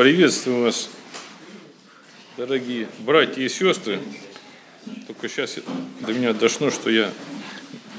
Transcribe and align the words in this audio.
Приветствую 0.00 0.62
вас, 0.62 0.88
дорогие 2.38 2.88
братья 3.00 3.42
и 3.42 3.50
сестры. 3.50 4.00
Только 5.06 5.28
сейчас 5.28 5.58
до 6.00 6.14
меня 6.14 6.32
дошло, 6.32 6.70
что 6.70 6.88
я 6.88 7.12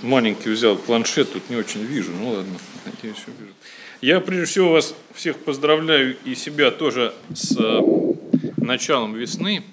маленький 0.02 0.50
взял 0.50 0.78
планшет, 0.78 1.32
тут 1.32 1.48
не 1.52 1.58
очень 1.58 1.84
вижу. 1.84 2.12
Ну 2.20 2.32
ладно, 2.32 2.58
надеюсь, 2.88 3.24
вижу. 3.28 3.54
Я 4.02 4.20
прежде 4.20 4.46
всего 4.46 4.72
вас 4.72 4.96
всех 5.14 5.38
поздравляю 5.38 6.18
и 6.26 6.34
себя 6.34 6.72
тоже 6.72 7.14
с 7.36 7.56
э, 7.56 7.82
началом 8.58 9.14
весны. 9.14 9.64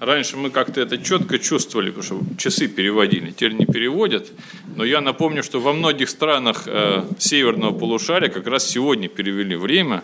Раньше 0.00 0.36
мы 0.36 0.50
как-то 0.50 0.80
это 0.80 0.98
четко 0.98 1.38
чувствовали, 1.38 1.90
потому 1.90 2.04
что 2.04 2.36
часы 2.38 2.66
переводили, 2.66 3.30
теперь 3.30 3.52
не 3.52 3.66
переводят. 3.66 4.32
Но 4.74 4.84
я 4.84 5.00
напомню, 5.00 5.44
что 5.44 5.60
во 5.60 5.72
многих 5.72 6.08
странах 6.08 6.64
э, 6.66 7.04
северного 7.20 7.78
полушария 7.78 8.30
как 8.30 8.48
раз 8.48 8.66
сегодня 8.66 9.08
перевели 9.08 9.54
время. 9.54 10.02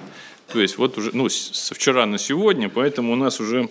То 0.53 0.61
есть 0.61 0.79
вот 0.79 0.99
уже, 0.99 1.11
ну, 1.15 1.29
со 1.29 1.75
вчера 1.75 2.07
на 2.07 2.19
сегодня, 2.19 2.69
поэтому 2.69 3.13
у 3.13 3.17
нас 3.17 3.41
уже 3.41 3.69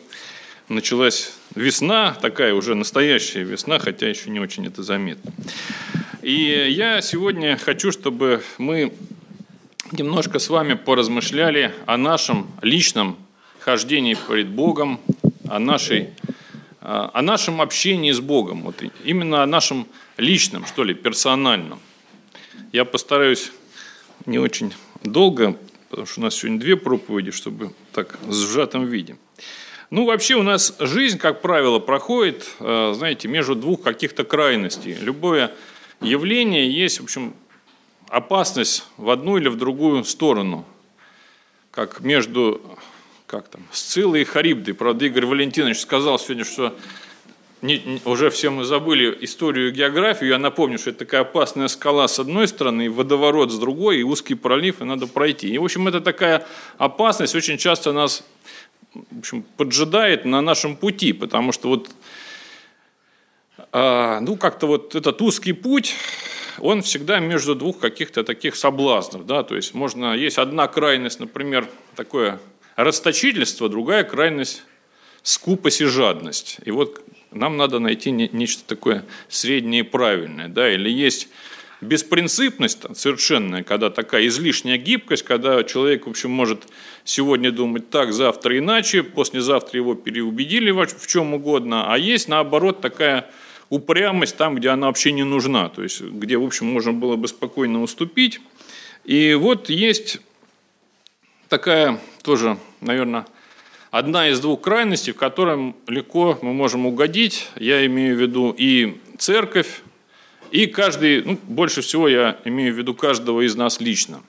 началась 0.70 1.34
весна, 1.56 2.16
такая 2.22 2.54
уже 2.54 2.76
настоящая 2.76 3.44
весна, 3.44 3.80
хотя 3.80 4.08
еще 4.08 4.30
не 4.30 4.40
очень 4.40 4.66
это 4.66 4.84
заметно. 4.84 5.32
И 6.22 6.68
я 6.70 7.02
сегодня 7.02 7.58
хочу, 7.58 7.92
чтобы 7.92 8.44
мы 8.58 8.94
немножко 9.92 10.40
с 10.40 10.50
вами 10.50 10.74
поразмышляли 10.74 11.74
о 11.86 11.98
нашем 11.98 12.50
личном 12.62 13.18
хождении 13.60 14.18
перед 14.28 14.48
Богом, 14.48 15.00
о, 15.50 15.60
нашей, 15.60 16.10
о 16.82 17.22
нашем 17.22 17.62
общении 17.62 18.12
с 18.12 18.20
Богом, 18.20 18.64
вот 18.64 18.84
именно 19.04 19.44
о 19.44 19.46
нашем 19.46 19.88
личном, 20.18 20.66
что 20.66 20.84
ли, 20.84 20.94
персональном. 20.94 21.80
Я 22.72 22.86
постараюсь 22.86 23.52
не 24.26 24.40
очень 24.40 24.74
долго 25.04 25.58
потому 25.94 26.08
что 26.08 26.22
у 26.22 26.24
нас 26.24 26.34
сегодня 26.34 26.60
две 26.60 26.76
проповеди, 26.76 27.30
чтобы 27.30 27.72
так 27.92 28.18
в 28.24 28.34
сжатом 28.34 28.88
виде. 28.88 29.16
Ну, 29.92 30.06
вообще 30.06 30.34
у 30.34 30.42
нас 30.42 30.76
жизнь, 30.80 31.20
как 31.20 31.44
правило, 31.44 31.78
проходит, 31.78 32.50
э, 32.60 32.94
знаете, 32.96 33.28
между 33.28 33.54
двух 33.54 33.84
каких-то 33.84 34.24
крайностей. 34.24 34.96
Любое 34.96 35.54
явление 36.02 36.68
есть, 36.68 37.00
в 37.00 37.04
общем, 37.04 37.36
опасность 38.08 38.86
в 38.98 39.12
одну 39.12 39.38
или 39.38 39.50
в 39.50 39.56
другую 39.56 40.04
сторону. 40.04 40.66
Как 41.70 42.00
между, 42.00 42.60
как 43.28 43.50
там, 43.50 43.62
Сцилой 43.72 44.22
и 44.22 44.24
Харибдой. 44.24 44.74
Правда, 44.74 45.06
Игорь 45.06 45.28
Валентинович 45.28 45.78
сказал 45.78 46.18
сегодня, 46.18 46.44
что 46.44 46.76
не, 47.64 48.02
уже 48.04 48.30
все 48.30 48.50
мы 48.50 48.66
забыли 48.66 49.18
историю 49.22 49.70
и 49.70 49.72
географию. 49.72 50.30
Я 50.30 50.38
напомню, 50.38 50.78
что 50.78 50.90
это 50.90 51.00
такая 51.00 51.22
опасная 51.22 51.70
скала 51.70 52.08
с 52.08 52.20
одной 52.20 52.48
стороны, 52.48 52.86
и 52.86 52.90
водоворот 52.90 53.52
с 53.52 53.58
другой, 53.58 54.00
и 54.00 54.04
узкий 54.04 54.36
пролив, 54.36 54.82
и 54.82 54.84
надо 54.84 55.08
пройти. 55.08 55.48
И, 55.48 55.58
в 55.58 55.64
общем, 55.64 55.88
это 55.88 56.02
такая 56.02 56.46
опасность 56.78 57.36
очень 57.36 57.58
часто 57.58 57.94
нас 57.94 58.24
в 58.94 59.20
общем, 59.20 59.44
поджидает 59.58 60.26
на 60.26 60.42
нашем 60.42 60.76
пути, 60.76 61.14
потому 61.14 61.54
что 61.54 61.70
вот, 61.70 61.90
а, 63.72 64.20
ну, 64.20 64.36
как-то 64.36 64.68
вот 64.68 64.94
этот 64.94 65.22
узкий 65.22 65.54
путь, 65.54 65.96
он 66.60 66.82
всегда 66.82 67.20
между 67.20 67.56
двух 67.56 67.80
каких-то 67.80 68.24
таких 68.24 68.56
соблазнов, 68.56 69.26
да, 69.26 69.44
то 69.44 69.56
есть 69.56 69.74
можно, 69.74 70.14
есть 70.14 70.38
одна 70.38 70.68
крайность, 70.68 71.20
например, 71.20 71.68
такое 71.96 72.40
расточительство, 72.76 73.70
другая 73.70 74.04
крайность 74.04 74.64
скупость 75.24 75.82
и 75.82 75.86
жадность. 75.86 76.58
И 76.66 76.72
вот 76.72 77.02
нам 77.34 77.58
надо 77.58 77.80
найти 77.80 78.12
нечто 78.12 78.64
такое 78.66 79.06
среднее 79.30 79.82
и 79.82 79.84
правильное. 79.84 80.48
Да? 80.48 80.72
Или 80.72 80.90
есть 80.90 81.28
беспринципность 81.82 82.80
совершенная, 82.96 83.64
когда 83.64 83.90
такая 83.90 84.28
излишняя 84.28 84.78
гибкость, 84.78 85.24
когда 85.24 85.64
человек, 85.64 86.08
в 86.08 86.10
общем, 86.10 86.32
может 86.32 86.64
сегодня 87.04 87.52
думать 87.52 87.90
так, 87.90 88.14
завтра 88.14 88.58
иначе, 88.58 89.04
послезавтра 89.04 89.80
его 89.80 89.96
переубедили 89.96 90.72
в 90.72 91.08
чем 91.08 91.34
угодно, 91.34 91.94
а 91.94 91.98
есть, 91.98 92.28
наоборот, 92.28 92.82
такая 92.82 93.30
упрямость 93.70 94.38
там, 94.38 94.56
где 94.56 94.70
она 94.70 94.88
вообще 94.88 95.12
не 95.12 95.24
нужна, 95.24 95.70
то 95.70 95.84
есть 95.84 96.02
где, 96.02 96.38
в 96.38 96.44
общем, 96.44 96.68
можно 96.68 96.94
было 96.94 97.16
бы 97.16 97.28
спокойно 97.28 97.82
уступить. 97.82 98.40
И 99.04 99.34
вот 99.34 99.70
есть 99.70 100.22
такая 101.50 102.00
тоже, 102.24 102.58
наверное, 102.82 103.26
одна 103.94 104.30
из 104.30 104.40
двух 104.40 104.62
крайностей, 104.62 105.14
в 105.14 105.18
котором 105.18 105.76
легко 105.88 106.40
мы 106.42 106.52
можем 106.52 106.88
угодить. 106.88 107.48
Я 107.56 107.86
имею 107.86 108.18
в 108.18 108.20
виду 108.20 108.54
и 108.58 108.98
церковь, 109.20 109.84
и 110.50 110.66
каждый, 110.66 111.22
ну, 111.22 111.40
больше 111.44 111.82
всего 111.82 112.08
я 112.08 112.40
имею 112.44 112.74
в 112.74 112.78
виду 112.78 112.96
каждого 112.96 113.46
из 113.46 113.56
нас 113.56 113.80
лично. 113.80 114.24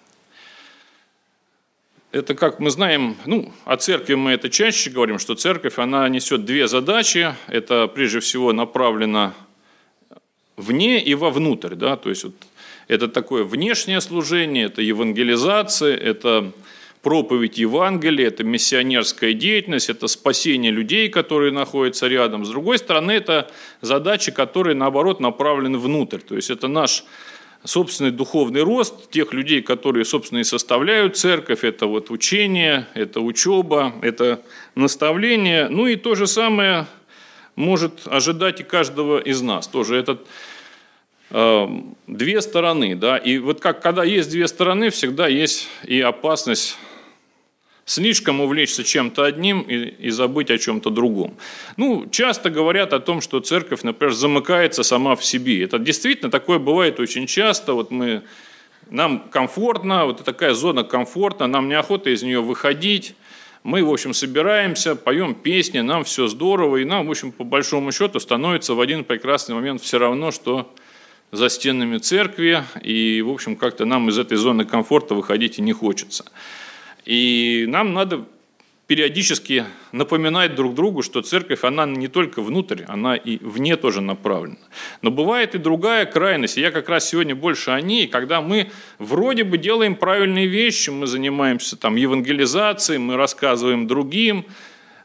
Это, 2.13 2.35
как 2.35 2.61
мы 2.61 2.71
знаем, 2.71 3.17
ну, 3.25 3.55
о 3.65 3.79
церкви 3.79 4.15
мы 4.15 4.33
это 4.33 4.51
чаще 4.51 4.91
говорим, 4.91 5.19
что 5.19 5.35
церковь, 5.35 5.79
она 5.79 6.07
несет 6.11 6.45
две 6.45 6.69
задачи. 6.69 7.35
Это, 7.47 7.87
прежде 7.87 8.21
всего, 8.21 8.53
направлено 8.53 9.33
вне 10.59 11.03
и 11.03 11.15
вовнутрь. 11.15 11.75
Да? 11.75 11.97
То 11.97 12.11
есть, 12.11 12.25
вот, 12.25 12.35
это 12.87 13.09
такое 13.09 13.45
внешнее 13.45 14.03
служение, 14.03 14.67
это 14.67 14.83
евангелизация, 14.83 15.97
это 15.97 16.53
проповедь 17.05 17.59
Евангелия, 17.59 18.29
это 18.29 18.43
миссионерская 18.43 19.35
деятельность, 19.35 19.91
это 19.91 20.09
спасение 20.09 20.73
людей, 20.73 21.09
которые 21.09 21.53
находятся 21.53 22.09
рядом. 22.09 22.45
С 22.45 22.49
другой 22.49 22.79
стороны, 22.79 23.13
это 23.13 23.51
задачи, 23.83 24.33
которые, 24.33 24.75
наоборот, 24.75 25.21
направлены 25.21 25.79
внутрь. 25.79 26.19
То 26.19 26.35
есть 26.35 26.51
это 26.51 26.67
наш 26.67 27.05
собственный 27.65 28.11
духовный 28.11 28.63
рост 28.63 29.11
тех 29.11 29.33
людей, 29.33 29.63
которые, 29.63 30.05
собственно, 30.05 30.41
и 30.41 30.45
составляют 30.45 31.17
церковь. 31.17 31.63
Это 31.63 31.87
вот 31.87 32.11
учение, 32.11 32.87
это 32.95 33.21
учеба, 33.21 33.93
это 34.03 34.43
наставление. 34.75 35.69
Ну 35.69 35.87
и 35.87 35.97
то 35.97 36.15
же 36.15 36.27
самое 36.27 36.87
может 37.55 38.07
ожидать 38.07 38.61
и 38.61 38.65
каждого 38.65 39.19
из 39.19 39.41
нас. 39.41 39.69
Тоже 39.69 39.97
этот 39.97 40.27
э, 41.31 41.67
две 42.07 42.41
стороны, 42.41 42.97
да, 42.97 43.17
и 43.17 43.39
вот 43.39 43.61
как, 43.61 43.81
когда 43.81 44.05
есть 44.05 44.31
две 44.31 44.49
стороны, 44.49 44.91
всегда 44.91 45.29
есть 45.29 45.69
и 45.85 46.01
опасность 46.01 46.77
слишком 47.85 48.41
увлечься 48.41 48.85
чем-то 48.85 49.25
одним 49.25 49.61
и, 49.63 49.75
и 49.75 50.11
забыть 50.11 50.51
о 50.51 50.59
чем-то 50.59 50.91
другом. 50.91 51.37
Ну, 51.77 52.07
часто 52.11 52.51
говорят 52.51 52.93
о 52.93 53.01
том, 53.01 53.21
что 53.21 53.41
церковь, 53.41 53.83
например, 53.83 54.15
замыкается 54.15 54.83
сама 54.83 55.17
в 55.17 55.25
себе. 55.25 55.63
Это 55.63 55.79
действительно 55.79 56.31
такое 56.31 56.59
бывает 56.59 57.01
очень 57.01 57.27
часто. 57.27 57.75
Вот 57.75 57.91
мы, 57.91 58.23
нам 58.91 59.29
комфортно, 59.31 60.07
вот 60.07 60.25
такая 60.25 60.55
зона 60.55 60.85
комфортна, 60.85 61.47
нам 61.47 61.69
неохота 61.69 62.11
из 62.11 62.23
нее 62.23 62.41
выходить. 62.41 63.15
Мы, 63.63 63.83
в 63.83 63.91
общем, 63.91 64.13
собираемся, 64.13 64.95
поем 64.95 65.35
песни, 65.35 65.81
нам 65.81 66.05
все 66.05 66.27
здорово, 66.27 66.79
и 66.79 66.85
нам, 66.85 67.07
в 67.07 67.11
общем, 67.11 67.33
по 67.33 67.45
большому 67.45 67.93
счету 67.93 68.21
становится 68.21 68.75
в 68.75 68.81
один 68.81 69.05
прекрасный 69.05 69.55
момент 69.55 69.81
все 69.81 69.99
равно, 69.99 70.33
что 70.33 70.75
за 71.33 71.49
стенами 71.49 71.97
церкви, 71.97 72.63
и, 72.83 73.23
в 73.23 73.31
общем, 73.31 73.57
как-то 73.57 73.87
нам 73.87 74.11
из 74.11 74.19
этой 74.19 74.37
зоны 74.37 74.67
комфорта 74.67 75.15
выходить 75.15 75.59
и 75.59 75.63
не 75.63 75.73
хочется. 75.73 76.27
И 77.05 77.67
нам 77.69 77.93
надо 77.93 78.25
периодически 78.87 79.65
напоминать 79.93 80.55
друг 80.55 80.75
другу, 80.75 81.03
что 81.03 81.23
церковь, 81.23 81.65
она 81.65 81.87
не 81.87 82.09
только 82.09 82.43
внутрь, 82.43 82.83
она 82.87 83.17
и 83.17 83.39
вне 83.39 83.77
тоже 83.77 84.01
направлена. 84.01 84.59
Но 85.01 85.11
бывает 85.11 85.55
и 85.55 85.59
другая 85.59 86.05
крайность. 86.05 86.57
Я 86.57 86.71
как 86.71 86.89
раз 86.89 87.09
сегодня 87.09 87.35
больше 87.35 87.71
о 87.71 87.81
ней, 87.81 88.07
когда 88.07 88.41
мы 88.43 88.71
вроде 88.99 89.45
бы 89.45 89.57
делаем 89.57 89.97
правильные 89.97 90.47
вещи, 90.47 90.91
мы 90.91 91.07
занимаемся 91.07 91.77
там 91.77 91.97
евангелизацией, 91.97 92.99
мы 92.99 93.17
рассказываем 93.17 93.87
другим, 93.87 94.45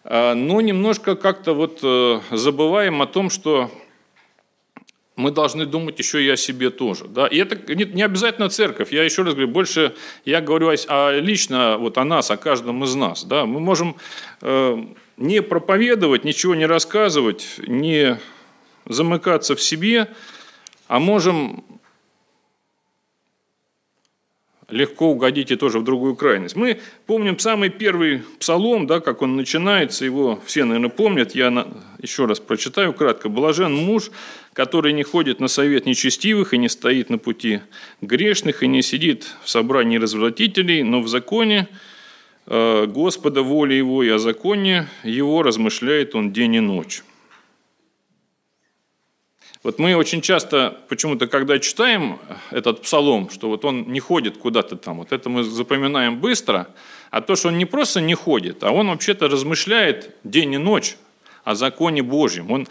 а, 0.03 0.33
но 0.35 0.59
немножко 0.59 1.15
как-то 1.15 1.53
вот 1.53 1.79
э, 1.83 2.19
забываем 2.31 3.01
о 3.01 3.07
том, 3.07 3.29
что 3.29 3.71
мы 5.19 5.31
должны 5.31 5.65
думать 5.65 5.99
еще 5.99 6.23
и 6.23 6.29
о 6.29 6.37
себе 6.37 6.69
тоже. 6.69 7.05
Да? 7.07 7.27
И 7.27 7.37
это 7.37 7.75
не 7.75 8.01
обязательно 8.01 8.49
церковь. 8.49 8.93
Я 8.93 9.03
еще 9.03 9.23
раз 9.23 9.33
говорю, 9.33 9.49
больше 9.49 9.93
я 10.23 10.39
говорю 10.39 10.69
о, 10.69 11.19
лично 11.19 11.77
вот 11.77 11.97
о 11.97 12.05
нас, 12.05 12.31
о 12.31 12.37
каждом 12.37 12.83
из 12.85 12.95
нас. 12.95 13.25
Да? 13.25 13.45
Мы 13.45 13.59
можем 13.59 13.97
э, 14.41 14.77
не 15.17 15.41
проповедовать, 15.41 16.23
ничего 16.23 16.55
не 16.55 16.65
рассказывать, 16.65 17.45
не 17.67 18.17
замыкаться 18.85 19.55
в 19.55 19.61
себе, 19.61 20.07
а 20.87 20.99
можем 20.99 21.65
легко 24.71 25.07
угодить 25.07 25.51
и 25.51 25.55
тоже 25.55 25.79
в 25.79 25.83
другую 25.83 26.15
крайность. 26.15 26.55
Мы 26.55 26.79
помним 27.05 27.39
самый 27.39 27.69
первый 27.69 28.23
псалом, 28.39 28.87
да, 28.87 28.99
как 28.99 29.21
он 29.21 29.35
начинается, 29.35 30.05
его 30.05 30.39
все, 30.45 30.63
наверное, 30.65 30.89
помнят, 30.89 31.35
я 31.35 31.49
на, 31.49 31.67
еще 31.99 32.25
раз 32.25 32.39
прочитаю 32.39 32.93
кратко. 32.93 33.29
«Блажен 33.29 33.73
муж, 33.73 34.11
который 34.53 34.93
не 34.93 35.03
ходит 35.03 35.39
на 35.39 35.47
совет 35.47 35.85
нечестивых 35.85 36.53
и 36.53 36.57
не 36.57 36.69
стоит 36.69 37.09
на 37.09 37.17
пути 37.17 37.61
грешных, 38.01 38.63
и 38.63 38.67
не 38.67 38.81
сидит 38.81 39.27
в 39.43 39.49
собрании 39.49 39.97
развратителей, 39.97 40.83
но 40.83 41.01
в 41.01 41.07
законе 41.07 41.67
э, 42.45 42.85
Господа 42.87 43.41
воли 43.41 43.73
его 43.73 44.03
и 44.03 44.09
о 44.09 44.19
законе 44.19 44.87
его 45.03 45.43
размышляет 45.43 46.15
он 46.15 46.31
день 46.31 46.55
и 46.55 46.59
ночь». 46.59 47.03
Вот 49.61 49.77
мы 49.77 49.93
очень 49.97 50.21
часто, 50.21 50.77
почему-то, 50.87 51.27
когда 51.27 51.59
читаем 51.59 52.17
этот 52.49 52.81
псалом, 52.81 53.29
что 53.29 53.49
вот 53.49 53.65
он 53.65 53.91
не 53.91 53.99
ходит 53.99 54.37
куда-то 54.37 54.77
там, 54.77 54.99
вот 54.99 55.11
это 55.11 55.29
мы 55.29 55.43
запоминаем 55.43 56.17
быстро, 56.21 56.69
а 57.11 57.19
то, 57.19 57.35
что 57.35 57.49
он 57.49 57.57
не 57.57 57.65
просто 57.65 57.99
не 57.99 58.15
ходит, 58.15 58.63
а 58.63 58.71
он 58.71 58.87
вообще-то 58.87 59.27
размышляет 59.27 60.15
день 60.23 60.53
и 60.53 60.57
ночь 60.57 60.95
о 61.43 61.55
законе 61.55 62.01
Божьем. 62.01 62.51
Он 62.51 62.67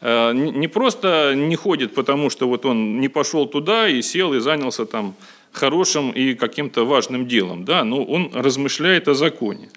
э, 0.00 0.32
не 0.32 0.68
просто 0.68 1.32
не 1.34 1.56
ходит, 1.56 1.94
потому 1.94 2.30
что 2.30 2.48
вот 2.48 2.64
он 2.66 3.00
не 3.00 3.08
пошел 3.08 3.46
туда 3.46 3.88
и 3.88 4.00
сел 4.00 4.32
и 4.32 4.38
занялся 4.38 4.86
там 4.86 5.16
хорошим 5.52 6.10
и 6.10 6.34
каким-то 6.34 6.84
важным 6.84 7.26
делом, 7.26 7.64
да, 7.64 7.84
но 7.84 8.04
он 8.04 8.30
размышляет 8.34 9.08
о 9.08 9.14
законе. 9.14 9.68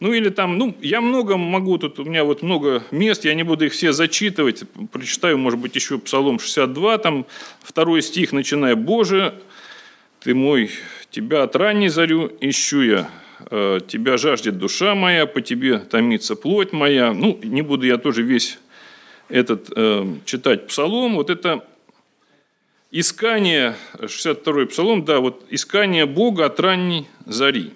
Ну 0.00 0.12
или 0.12 0.28
там, 0.28 0.58
ну, 0.58 0.74
я 0.80 1.00
много 1.00 1.36
могу, 1.36 1.78
тут 1.78 1.98
у 1.98 2.04
меня 2.04 2.24
вот 2.24 2.42
много 2.42 2.82
мест, 2.90 3.24
я 3.24 3.34
не 3.34 3.42
буду 3.42 3.66
их 3.66 3.72
все 3.72 3.92
зачитывать, 3.92 4.62
прочитаю, 4.92 5.38
может 5.38 5.58
быть, 5.58 5.74
еще 5.76 5.98
Псалом 5.98 6.38
62, 6.38 6.98
там 6.98 7.26
второй 7.62 8.02
стих, 8.02 8.32
начиная, 8.32 8.74
«Боже, 8.76 9.34
ты 10.20 10.34
мой, 10.34 10.70
тебя 11.10 11.44
от 11.44 11.56
ранней 11.56 11.88
зарю 11.88 12.32
ищу 12.40 12.82
я, 12.82 13.10
э, 13.50 13.80
тебя 13.86 14.16
жаждет 14.16 14.58
душа 14.58 14.94
моя, 14.94 15.26
по 15.26 15.40
тебе 15.40 15.78
томится 15.78 16.36
плоть 16.36 16.72
моя». 16.72 17.12
Ну, 17.12 17.38
не 17.42 17.62
буду 17.62 17.86
я 17.86 17.98
тоже 17.98 18.22
весь 18.22 18.58
этот 19.28 19.70
э, 19.74 20.06
читать 20.24 20.66
псалом, 20.66 21.16
вот 21.16 21.30
это 21.30 21.64
Искание, 22.90 23.76
62-й 23.98 24.66
псалом, 24.66 25.04
да, 25.04 25.20
вот 25.20 25.44
искание 25.50 26.06
Бога 26.06 26.46
от 26.46 26.58
ранней 26.58 27.06
зари. 27.26 27.74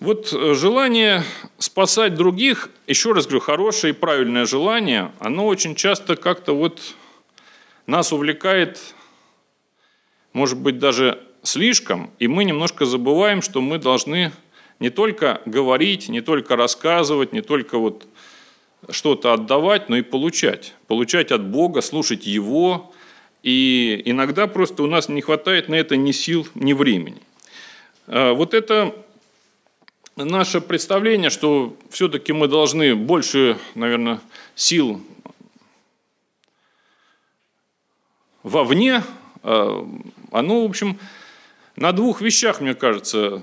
Вот 0.00 0.32
э, 0.32 0.54
желание 0.54 1.22
спасать 1.58 2.16
других, 2.16 2.70
еще 2.88 3.12
раз 3.12 3.26
говорю, 3.26 3.40
хорошее 3.40 3.92
и 3.92 3.96
правильное 3.96 4.46
желание, 4.46 5.12
оно 5.20 5.46
очень 5.46 5.76
часто 5.76 6.16
как-то 6.16 6.56
вот 6.56 6.96
нас 7.86 8.12
увлекает, 8.12 8.80
может 10.32 10.58
быть, 10.58 10.80
даже 10.80 11.22
слишком, 11.44 12.10
и 12.18 12.26
мы 12.26 12.42
немножко 12.42 12.84
забываем, 12.84 13.42
что 13.42 13.60
мы 13.60 13.78
должны 13.78 14.32
не 14.80 14.90
только 14.90 15.40
говорить, 15.46 16.08
не 16.08 16.20
только 16.20 16.56
рассказывать, 16.56 17.32
не 17.32 17.42
только 17.42 17.78
вот 17.78 18.08
что-то 18.90 19.32
отдавать, 19.32 19.88
но 19.88 19.96
и 19.96 20.02
получать. 20.02 20.74
Получать 20.86 21.32
от 21.32 21.44
Бога, 21.44 21.80
слушать 21.80 22.26
Его. 22.26 22.92
И 23.42 24.02
иногда 24.04 24.46
просто 24.46 24.82
у 24.82 24.86
нас 24.86 25.08
не 25.08 25.20
хватает 25.20 25.68
на 25.68 25.74
это 25.74 25.96
ни 25.96 26.12
сил, 26.12 26.46
ни 26.54 26.72
времени. 26.72 27.20
А 28.06 28.32
вот 28.32 28.54
это 28.54 28.94
наше 30.16 30.60
представление, 30.60 31.30
что 31.30 31.76
все-таки 31.90 32.32
мы 32.32 32.48
должны 32.48 32.94
больше, 32.94 33.58
наверное, 33.74 34.20
сил 34.54 35.00
вовне, 38.42 39.02
а, 39.42 39.86
оно, 40.32 40.62
в 40.62 40.68
общем, 40.68 40.98
на 41.80 41.92
двух 41.92 42.20
вещах, 42.20 42.60
мне 42.60 42.74
кажется, 42.74 43.42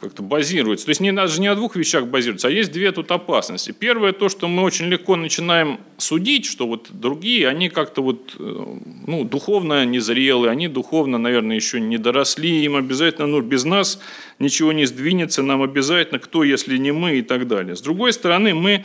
как-то 0.00 0.22
базируется. 0.22 0.86
То 0.86 0.90
есть 0.90 1.00
не, 1.00 1.12
даже 1.12 1.40
не 1.40 1.48
о 1.48 1.54
двух 1.54 1.74
вещах 1.74 2.06
базируется, 2.06 2.48
а 2.48 2.50
есть 2.50 2.70
две 2.70 2.92
тут 2.92 3.10
опасности. 3.10 3.72
Первое 3.72 4.12
то, 4.12 4.28
что 4.28 4.46
мы 4.46 4.62
очень 4.62 4.86
легко 4.86 5.16
начинаем 5.16 5.80
судить, 5.98 6.46
что 6.46 6.66
вот 6.66 6.88
другие, 6.92 7.48
они 7.48 7.68
как-то 7.68 8.02
вот, 8.02 8.36
э, 8.38 8.64
ну, 9.06 9.24
духовно 9.24 9.84
незрелые, 9.84 10.52
они 10.52 10.68
духовно, 10.68 11.18
наверное, 11.18 11.56
еще 11.56 11.80
не 11.80 11.98
доросли, 11.98 12.64
им 12.64 12.76
обязательно, 12.76 13.26
ну, 13.26 13.40
без 13.40 13.64
нас 13.64 14.00
ничего 14.38 14.72
не 14.72 14.86
сдвинется, 14.86 15.42
нам 15.42 15.62
обязательно 15.62 16.20
кто, 16.20 16.44
если 16.44 16.76
не 16.76 16.92
мы 16.92 17.18
и 17.18 17.22
так 17.22 17.48
далее. 17.48 17.74
С 17.74 17.80
другой 17.80 18.12
стороны, 18.12 18.54
мы 18.54 18.84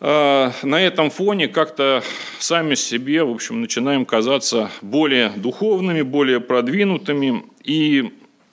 на 0.00 0.52
этом 0.62 1.10
фоне 1.10 1.48
как-то 1.48 2.02
сами 2.38 2.74
себе, 2.74 3.24
в 3.24 3.30
общем, 3.30 3.60
начинаем 3.60 4.04
казаться 4.04 4.70
более 4.82 5.30
духовными, 5.30 6.02
более 6.02 6.40
продвинутыми. 6.40 7.44
И 7.64 8.12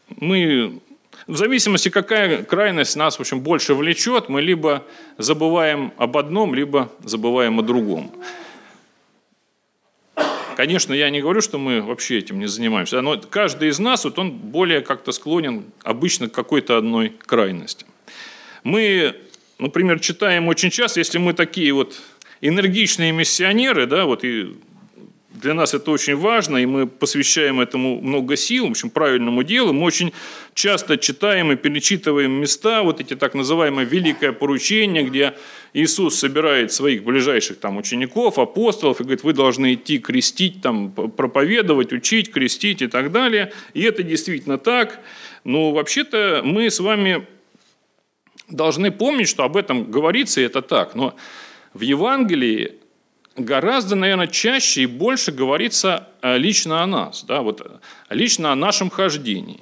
мы, 0.09 0.79
в 1.27 1.35
зависимости, 1.35 1.89
какая 1.89 2.43
крайность 2.43 2.95
нас, 2.95 3.17
в 3.17 3.19
общем, 3.19 3.41
больше 3.41 3.73
влечет, 3.73 4.29
мы 4.29 4.41
либо 4.41 4.85
забываем 5.17 5.91
об 5.97 6.17
одном, 6.17 6.55
либо 6.55 6.91
забываем 7.03 7.59
о 7.59 7.61
другом. 7.61 8.11
Конечно, 10.55 10.93
я 10.93 11.09
не 11.09 11.19
говорю, 11.19 11.41
что 11.41 11.57
мы 11.57 11.81
вообще 11.81 12.19
этим 12.19 12.39
не 12.39 12.45
занимаемся, 12.45 13.01
но 13.01 13.19
каждый 13.19 13.69
из 13.69 13.79
нас, 13.79 14.05
вот 14.05 14.19
он 14.19 14.31
более 14.31 14.81
как-то 14.81 15.11
склонен 15.11 15.65
обычно 15.83 16.29
к 16.29 16.31
какой-то 16.31 16.77
одной 16.77 17.09
крайности. 17.09 17.85
Мы 18.63 19.15
например, 19.63 19.99
читаем 19.99 20.47
очень 20.47 20.69
часто, 20.69 20.99
если 20.99 21.17
мы 21.17 21.33
такие 21.33 21.73
вот 21.73 21.99
энергичные 22.41 23.11
миссионеры, 23.11 23.87
да, 23.87 24.05
вот 24.05 24.23
и 24.23 24.55
для 25.41 25.53
нас 25.53 25.73
это 25.73 25.91
очень 25.91 26.15
важно, 26.15 26.57
и 26.57 26.65
мы 26.65 26.87
посвящаем 26.87 27.59
этому 27.59 27.99
много 28.01 28.35
сил, 28.35 28.67
в 28.67 28.71
общем, 28.71 28.89
правильному 28.89 29.43
делу. 29.43 29.73
Мы 29.73 29.83
очень 29.83 30.13
часто 30.53 30.97
читаем 30.97 31.51
и 31.51 31.55
перечитываем 31.55 32.31
места, 32.31 32.83
вот 32.83 33.01
эти 33.01 33.15
так 33.15 33.33
называемые 33.33 33.85
«великое 33.85 34.31
поручение», 34.31 35.03
где 35.03 35.33
Иисус 35.73 36.19
собирает 36.19 36.71
своих 36.71 37.03
ближайших 37.03 37.59
там 37.59 37.77
учеников, 37.77 38.37
апостолов, 38.37 38.99
и 38.99 39.03
говорит, 39.03 39.23
вы 39.23 39.33
должны 39.33 39.73
идти 39.73 39.97
крестить, 39.97 40.61
там, 40.61 40.91
проповедовать, 40.91 41.93
учить, 41.93 42.31
крестить 42.31 42.81
и 42.81 42.87
так 42.87 43.11
далее. 43.11 43.51
И 43.73 43.81
это 43.81 44.03
действительно 44.03 44.57
так. 44.57 44.99
Но 45.43 45.71
вообще-то 45.71 46.41
мы 46.45 46.69
с 46.69 46.79
вами 46.79 47.25
должны 48.53 48.91
помнить, 48.91 49.27
что 49.27 49.43
об 49.43 49.57
этом 49.57 49.91
говорится, 49.91 50.39
и 50.39 50.45
это 50.45 50.61
так. 50.61 50.95
Но 50.95 51.15
в 51.73 51.81
Евангелии 51.81 52.75
гораздо, 53.35 53.95
наверное, 53.95 54.27
чаще 54.27 54.83
и 54.83 54.85
больше 54.85 55.31
говорится 55.31 56.07
э, 56.21 56.37
лично 56.37 56.83
о 56.83 56.87
нас, 56.87 57.25
да, 57.27 57.41
вот, 57.41 57.61
э, 57.61 57.79
лично 58.09 58.51
о 58.51 58.55
нашем 58.55 58.89
хождении, 58.89 59.61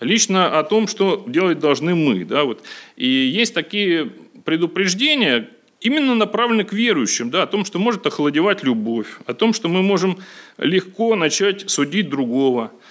лично 0.00 0.58
о 0.58 0.64
том, 0.64 0.88
что 0.88 1.24
делать 1.26 1.60
должны 1.60 1.94
мы. 1.94 2.24
Да, 2.24 2.44
вот. 2.44 2.62
И 2.96 3.06
есть 3.06 3.54
такие 3.54 4.10
предупреждения, 4.44 5.48
именно 5.80 6.14
направлены 6.16 6.64
к 6.64 6.72
верующим, 6.72 7.30
да, 7.30 7.44
о 7.44 7.46
том, 7.46 7.64
что 7.64 7.78
может 7.78 8.04
охладевать 8.06 8.64
любовь, 8.64 9.06
о 9.26 9.34
том, 9.34 9.52
что 9.52 9.68
мы 9.68 9.82
можем 9.82 10.18
легко 10.58 11.14
начать 11.14 11.70
судить 11.70 12.08
другого– 12.08 12.72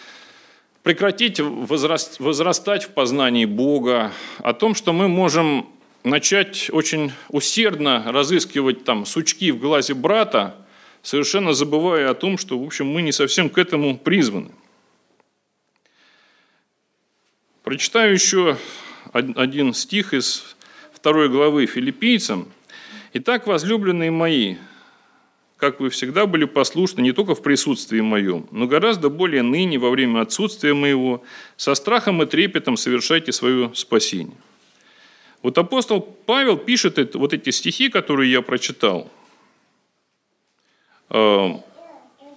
прекратить 0.84 1.40
возрастать 1.40 2.86
в 2.86 2.90
познании 2.90 3.46
Бога, 3.46 4.12
о 4.40 4.54
том, 4.54 4.76
что 4.76 4.94
мы 4.94 5.08
можем 5.08 5.68
начать 6.04 6.70
очень 6.72 7.12
усердно 7.30 8.04
разыскивать 8.08 8.84
там 8.84 9.06
сучки 9.06 9.52
в 9.52 9.60
глазе 9.60 9.94
брата, 9.94 10.56
совершенно 11.04 11.54
забывая 11.54 12.10
о 12.10 12.16
том, 12.16 12.38
что, 12.38 12.58
в 12.58 12.66
общем, 12.66 12.88
мы 12.88 13.02
не 13.02 13.12
совсем 13.12 13.50
к 13.50 13.58
этому 13.58 13.98
призваны. 13.98 14.52
Прочитаю 17.64 18.14
еще 18.14 18.58
один 19.14 19.74
стих 19.74 20.14
из 20.14 20.56
второй 20.94 21.30
главы 21.30 21.68
филиппийцам. 21.68 22.52
«Итак, 23.14 23.46
возлюбленные 23.46 24.10
мои, 24.10 24.56
как 25.62 25.80
вы 25.80 25.92
всегда 25.92 26.26
были 26.26 26.46
послушны 26.46 27.02
не 27.02 27.12
только 27.12 27.36
в 27.36 27.44
присутствии 27.44 28.02
моем, 28.02 28.48
но 28.50 28.66
гораздо 28.66 29.10
более 29.10 29.44
ныне, 29.44 29.78
во 29.78 29.92
время 29.92 30.22
отсутствия 30.22 30.74
моего, 30.74 31.24
со 31.56 31.76
страхом 31.76 32.24
и 32.24 32.26
трепетом 32.26 32.78
совершайте 32.78 33.32
свое 33.32 33.72
спасение». 33.76 34.36
Вот 35.44 35.58
апостол 35.60 36.02
Павел 36.02 36.58
пишет 36.58 37.14
вот 37.14 37.34
эти 37.34 37.52
стихи, 37.52 37.90
которые 37.90 38.32
я 38.32 38.42
прочитал, 38.42 39.12
э, 41.12 41.50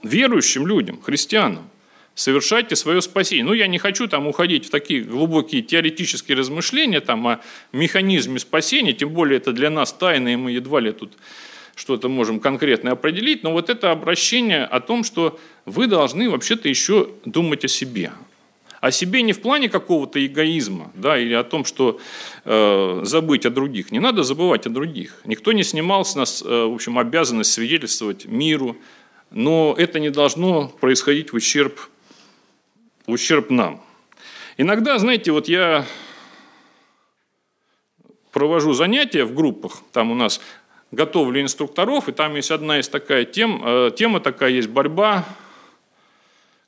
верующим 0.02 0.66
людям, 0.66 1.00
христианам. 1.00 1.70
Совершайте 2.14 2.76
свое 2.76 3.00
спасение. 3.00 3.44
Ну, 3.44 3.54
я 3.54 3.68
не 3.68 3.78
хочу 3.78 4.06
там 4.06 4.26
уходить 4.26 4.66
в 4.66 4.70
такие 4.70 5.02
глубокие 5.02 5.62
теоретические 5.62 6.36
размышления 6.36 7.00
там, 7.00 7.26
о 7.26 7.40
механизме 7.72 8.38
спасения, 8.38 8.92
тем 8.92 9.10
более 9.10 9.38
это 9.38 9.52
для 9.52 9.70
нас 9.70 9.94
тайна, 9.94 10.28
и 10.34 10.36
мы 10.36 10.52
едва 10.52 10.80
ли 10.80 10.92
тут 10.92 11.14
что-то 11.74 12.08
можем 12.08 12.40
конкретно 12.40 12.92
определить, 12.92 13.42
но 13.42 13.52
вот 13.52 13.70
это 13.70 13.90
обращение 13.90 14.64
о 14.64 14.80
том, 14.80 15.04
что 15.04 15.38
вы 15.64 15.86
должны 15.86 16.30
вообще-то 16.30 16.68
еще 16.68 17.10
думать 17.24 17.64
о 17.64 17.68
себе. 17.68 18.12
О 18.80 18.90
себе 18.90 19.22
не 19.22 19.32
в 19.32 19.40
плане 19.40 19.68
какого-то 19.68 20.24
эгоизма, 20.24 20.92
да, 20.94 21.18
или 21.18 21.32
о 21.32 21.42
том, 21.42 21.64
что 21.64 21.98
э, 22.44 23.00
забыть 23.04 23.46
о 23.46 23.50
других. 23.50 23.90
Не 23.90 23.98
надо 23.98 24.22
забывать 24.22 24.66
о 24.66 24.70
других. 24.70 25.22
Никто 25.24 25.52
не 25.52 25.64
снимал 25.64 26.04
с 26.04 26.14
нас, 26.14 26.42
э, 26.42 26.46
в 26.46 26.74
общем, 26.74 26.98
обязанность 26.98 27.52
свидетельствовать 27.52 28.26
миру, 28.26 28.76
но 29.30 29.74
это 29.78 30.00
не 30.00 30.10
должно 30.10 30.68
происходить 30.68 31.32
в 31.32 31.36
ущерб, 31.36 31.80
в 33.06 33.12
ущерб 33.12 33.50
нам. 33.50 33.82
Иногда, 34.58 34.98
знаете, 34.98 35.32
вот 35.32 35.48
я 35.48 35.86
провожу 38.32 38.74
занятия 38.74 39.24
в 39.24 39.34
группах, 39.34 39.82
там 39.92 40.10
у 40.10 40.14
нас 40.14 40.40
готовлю 40.94 41.40
инструкторов, 41.40 42.08
и 42.08 42.12
там 42.12 42.34
есть 42.36 42.50
одна 42.50 42.80
из 42.80 42.88
такая 42.88 43.24
тем, 43.24 43.62
э, 43.64 43.90
тема 43.96 44.20
такая 44.20 44.50
есть 44.50 44.68
борьба, 44.68 45.24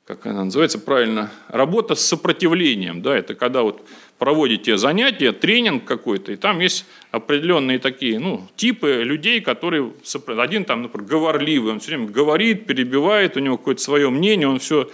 как 0.07 0.25
она 0.25 0.45
называется 0.45 0.79
правильно, 0.79 1.31
работа 1.49 1.93
с 1.93 1.99
сопротивлением. 1.99 3.01
Да, 3.01 3.15
это 3.15 3.35
когда 3.35 3.61
вот 3.61 3.85
проводите 4.17 4.77
занятия, 4.77 5.33
тренинг 5.33 5.83
какой-то, 5.83 6.31
и 6.31 6.37
там 6.37 6.59
есть 6.59 6.85
определенные 7.11 7.77
такие 7.77 8.17
ну, 8.17 8.47
типы 8.55 9.01
людей, 9.03 9.41
которые... 9.41 9.91
Один 10.27 10.63
там, 10.63 10.83
например, 10.83 11.09
говорливый, 11.09 11.73
он 11.73 11.81
все 11.81 11.89
время 11.89 12.07
говорит, 12.07 12.65
перебивает, 12.65 13.35
у 13.35 13.41
него 13.41 13.57
какое-то 13.57 13.81
свое 13.81 14.09
мнение, 14.09 14.47
он 14.47 14.59
все 14.59 14.89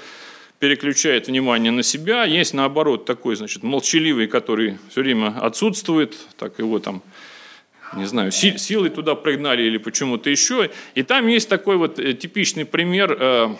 переключает 0.57 1.27
внимание 1.27 1.71
на 1.71 1.83
себя. 1.83 2.23
Есть, 2.23 2.53
наоборот, 2.53 3.05
такой, 3.05 3.35
значит, 3.35 3.63
молчаливый, 3.63 4.27
который 4.27 4.79
все 4.89 5.01
время 5.01 5.27
отсутствует, 5.27 6.17
так 6.37 6.57
его 6.57 6.79
там 6.79 7.03
не 7.95 8.05
знаю, 8.05 8.31
силой 8.31 8.89
туда 8.89 9.15
пригнали 9.15 9.63
или 9.63 9.77
почему-то 9.77 10.29
еще. 10.29 10.69
И 10.95 11.03
там 11.03 11.27
есть 11.27 11.49
такой 11.49 11.77
вот 11.77 11.99
э, 11.99 12.13
типичный 12.13 12.65
пример 12.65 13.17
э, 13.19 13.55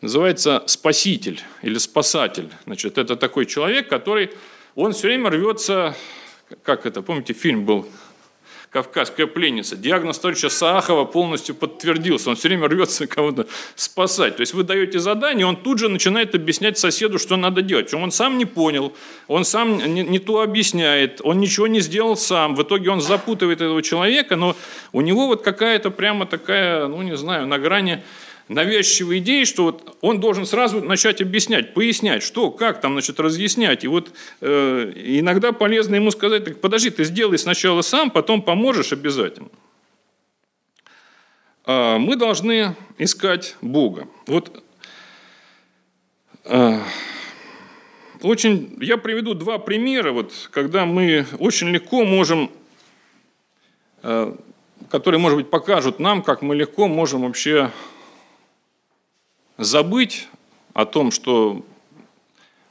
называется 0.00 0.62
спаситель 0.66 1.40
или 1.62 1.78
спасатель. 1.78 2.50
Значит, 2.64 2.98
это 2.98 3.16
такой 3.16 3.46
человек, 3.46 3.88
который, 3.88 4.30
он 4.74 4.92
все 4.92 5.08
время 5.08 5.30
рвется, 5.30 5.96
как 6.62 6.86
это, 6.86 7.02
помните, 7.02 7.32
фильм 7.32 7.64
был 7.64 7.86
«Кавказская 8.74 9.28
пленница». 9.28 9.76
Диагноз 9.76 10.18
товарища 10.18 10.48
Саахова 10.48 11.04
полностью 11.04 11.54
подтвердился. 11.54 12.30
Он 12.30 12.34
все 12.34 12.48
время 12.48 12.66
рвется 12.66 13.06
кого-то 13.06 13.46
спасать. 13.76 14.34
То 14.34 14.40
есть 14.40 14.52
вы 14.52 14.64
даете 14.64 14.98
задание, 14.98 15.46
он 15.46 15.54
тут 15.54 15.78
же 15.78 15.88
начинает 15.88 16.34
объяснять 16.34 16.76
соседу, 16.76 17.20
что 17.20 17.36
надо 17.36 17.62
делать. 17.62 17.86
Причем 17.86 18.02
он 18.02 18.10
сам 18.10 18.36
не 18.36 18.46
понял, 18.46 18.92
он 19.28 19.44
сам 19.44 19.78
не, 19.78 20.02
не 20.02 20.18
то 20.18 20.40
объясняет, 20.40 21.20
он 21.22 21.38
ничего 21.38 21.68
не 21.68 21.78
сделал 21.78 22.16
сам. 22.16 22.56
В 22.56 22.64
итоге 22.64 22.90
он 22.90 23.00
запутывает 23.00 23.60
этого 23.60 23.80
человека, 23.80 24.34
но 24.34 24.56
у 24.90 25.02
него 25.02 25.28
вот 25.28 25.42
какая-то 25.42 25.92
прямо 25.92 26.26
такая, 26.26 26.88
ну 26.88 27.00
не 27.02 27.16
знаю, 27.16 27.46
на 27.46 27.60
грани 27.60 28.02
навязчивой 28.48 29.18
идеи, 29.18 29.44
что 29.44 29.64
вот 29.64 29.96
он 30.00 30.20
должен 30.20 30.44
сразу 30.46 30.82
начать 30.82 31.22
объяснять, 31.22 31.74
пояснять, 31.74 32.22
что, 32.22 32.50
как 32.50 32.80
там, 32.80 32.92
значит, 32.92 33.18
разъяснять. 33.18 33.84
И 33.84 33.88
вот 33.88 34.12
э, 34.40 34.92
иногда 34.94 35.52
полезно 35.52 35.96
ему 35.96 36.10
сказать, 36.10 36.44
так 36.44 36.60
подожди, 36.60 36.90
ты 36.90 37.04
сделай 37.04 37.38
сначала 37.38 37.82
сам, 37.82 38.10
потом 38.10 38.42
поможешь 38.42 38.92
обязательно. 38.92 39.48
А 41.64 41.98
мы 41.98 42.16
должны 42.16 42.76
искать 42.98 43.56
Бога. 43.62 44.06
Вот 44.26 44.62
э, 46.44 46.78
очень, 48.20 48.76
я 48.80 48.98
приведу 48.98 49.32
два 49.32 49.58
примера, 49.58 50.12
вот, 50.12 50.32
когда 50.50 50.84
мы 50.84 51.26
очень 51.38 51.68
легко 51.68 52.04
можем, 52.04 52.50
э, 54.02 54.34
которые, 54.90 55.18
может 55.18 55.38
быть, 55.38 55.48
покажут 55.48 55.98
нам, 55.98 56.22
как 56.22 56.42
мы 56.42 56.54
легко 56.54 56.88
можем 56.88 57.22
вообще 57.22 57.70
забыть 59.58 60.28
о 60.72 60.84
том, 60.84 61.10
что 61.10 61.64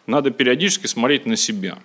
надо 0.06 0.32
периодически 0.32 0.88
смотреть 0.88 1.26
на 1.26 1.36
себя. 1.36 1.80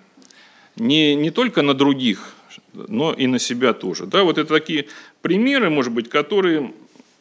Не, 0.75 1.15
не 1.15 1.31
только 1.31 1.61
на 1.61 1.73
других, 1.73 2.33
но 2.73 3.13
и 3.13 3.27
на 3.27 3.39
себя 3.39 3.73
тоже. 3.73 4.05
Да, 4.05 4.23
вот 4.23 4.37
это 4.37 4.53
такие 4.53 4.87
примеры, 5.21 5.69
может 5.69 5.93
быть, 5.93 6.09
которые 6.09 6.73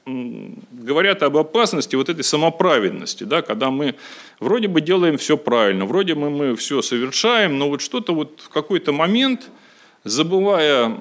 говорят 0.07 1.23
об 1.23 1.37
опасности 1.37 1.95
вот 1.95 2.09
этой 2.09 2.25
самоправедности, 2.25 3.25
да, 3.25 3.43
когда 3.43 3.71
мы 3.71 3.95
вроде 4.41 4.69
бы 4.69 4.81
делаем 4.81 5.19
все 5.19 5.37
правильно, 5.37 5.85
вроде 5.85 6.15
бы 6.15 6.31
мы 6.31 6.57
все 6.57 6.81
совершаем, 6.81 7.59
но 7.59 7.69
вот 7.69 7.83
что-то 7.83 8.15
вот 8.15 8.41
в 8.43 8.49
какой-то 8.49 8.93
момент, 8.93 9.51
забывая 10.05 10.97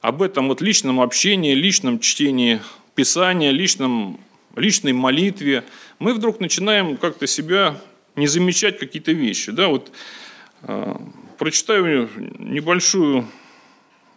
об 0.00 0.22
этом 0.22 0.48
вот 0.48 0.62
личном 0.62 1.00
общении, 1.00 1.54
личном 1.54 2.00
чтении 2.00 2.60
Писания, 2.94 3.50
личном 3.50 4.18
личной 4.58 4.92
молитве, 4.92 5.64
мы 5.98 6.14
вдруг 6.14 6.40
начинаем 6.40 6.96
как-то 6.96 7.26
себя 7.26 7.80
не 8.16 8.26
замечать 8.26 8.78
какие-то 8.78 9.12
вещи. 9.12 9.52
Да, 9.52 9.68
вот, 9.68 9.90
э, 10.62 10.94
прочитаю 11.38 12.08
небольшую, 12.38 13.26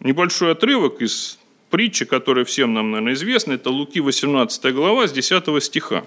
небольшой 0.00 0.52
отрывок 0.52 1.00
из 1.00 1.38
притчи, 1.70 2.04
которая 2.04 2.44
всем 2.44 2.74
нам, 2.74 2.90
наверное, 2.90 3.14
известна. 3.14 3.52
Это 3.52 3.70
Луки 3.70 4.00
18 4.00 4.72
глава 4.72 5.06
с 5.06 5.12
10 5.12 5.60
стиха. 5.60 6.04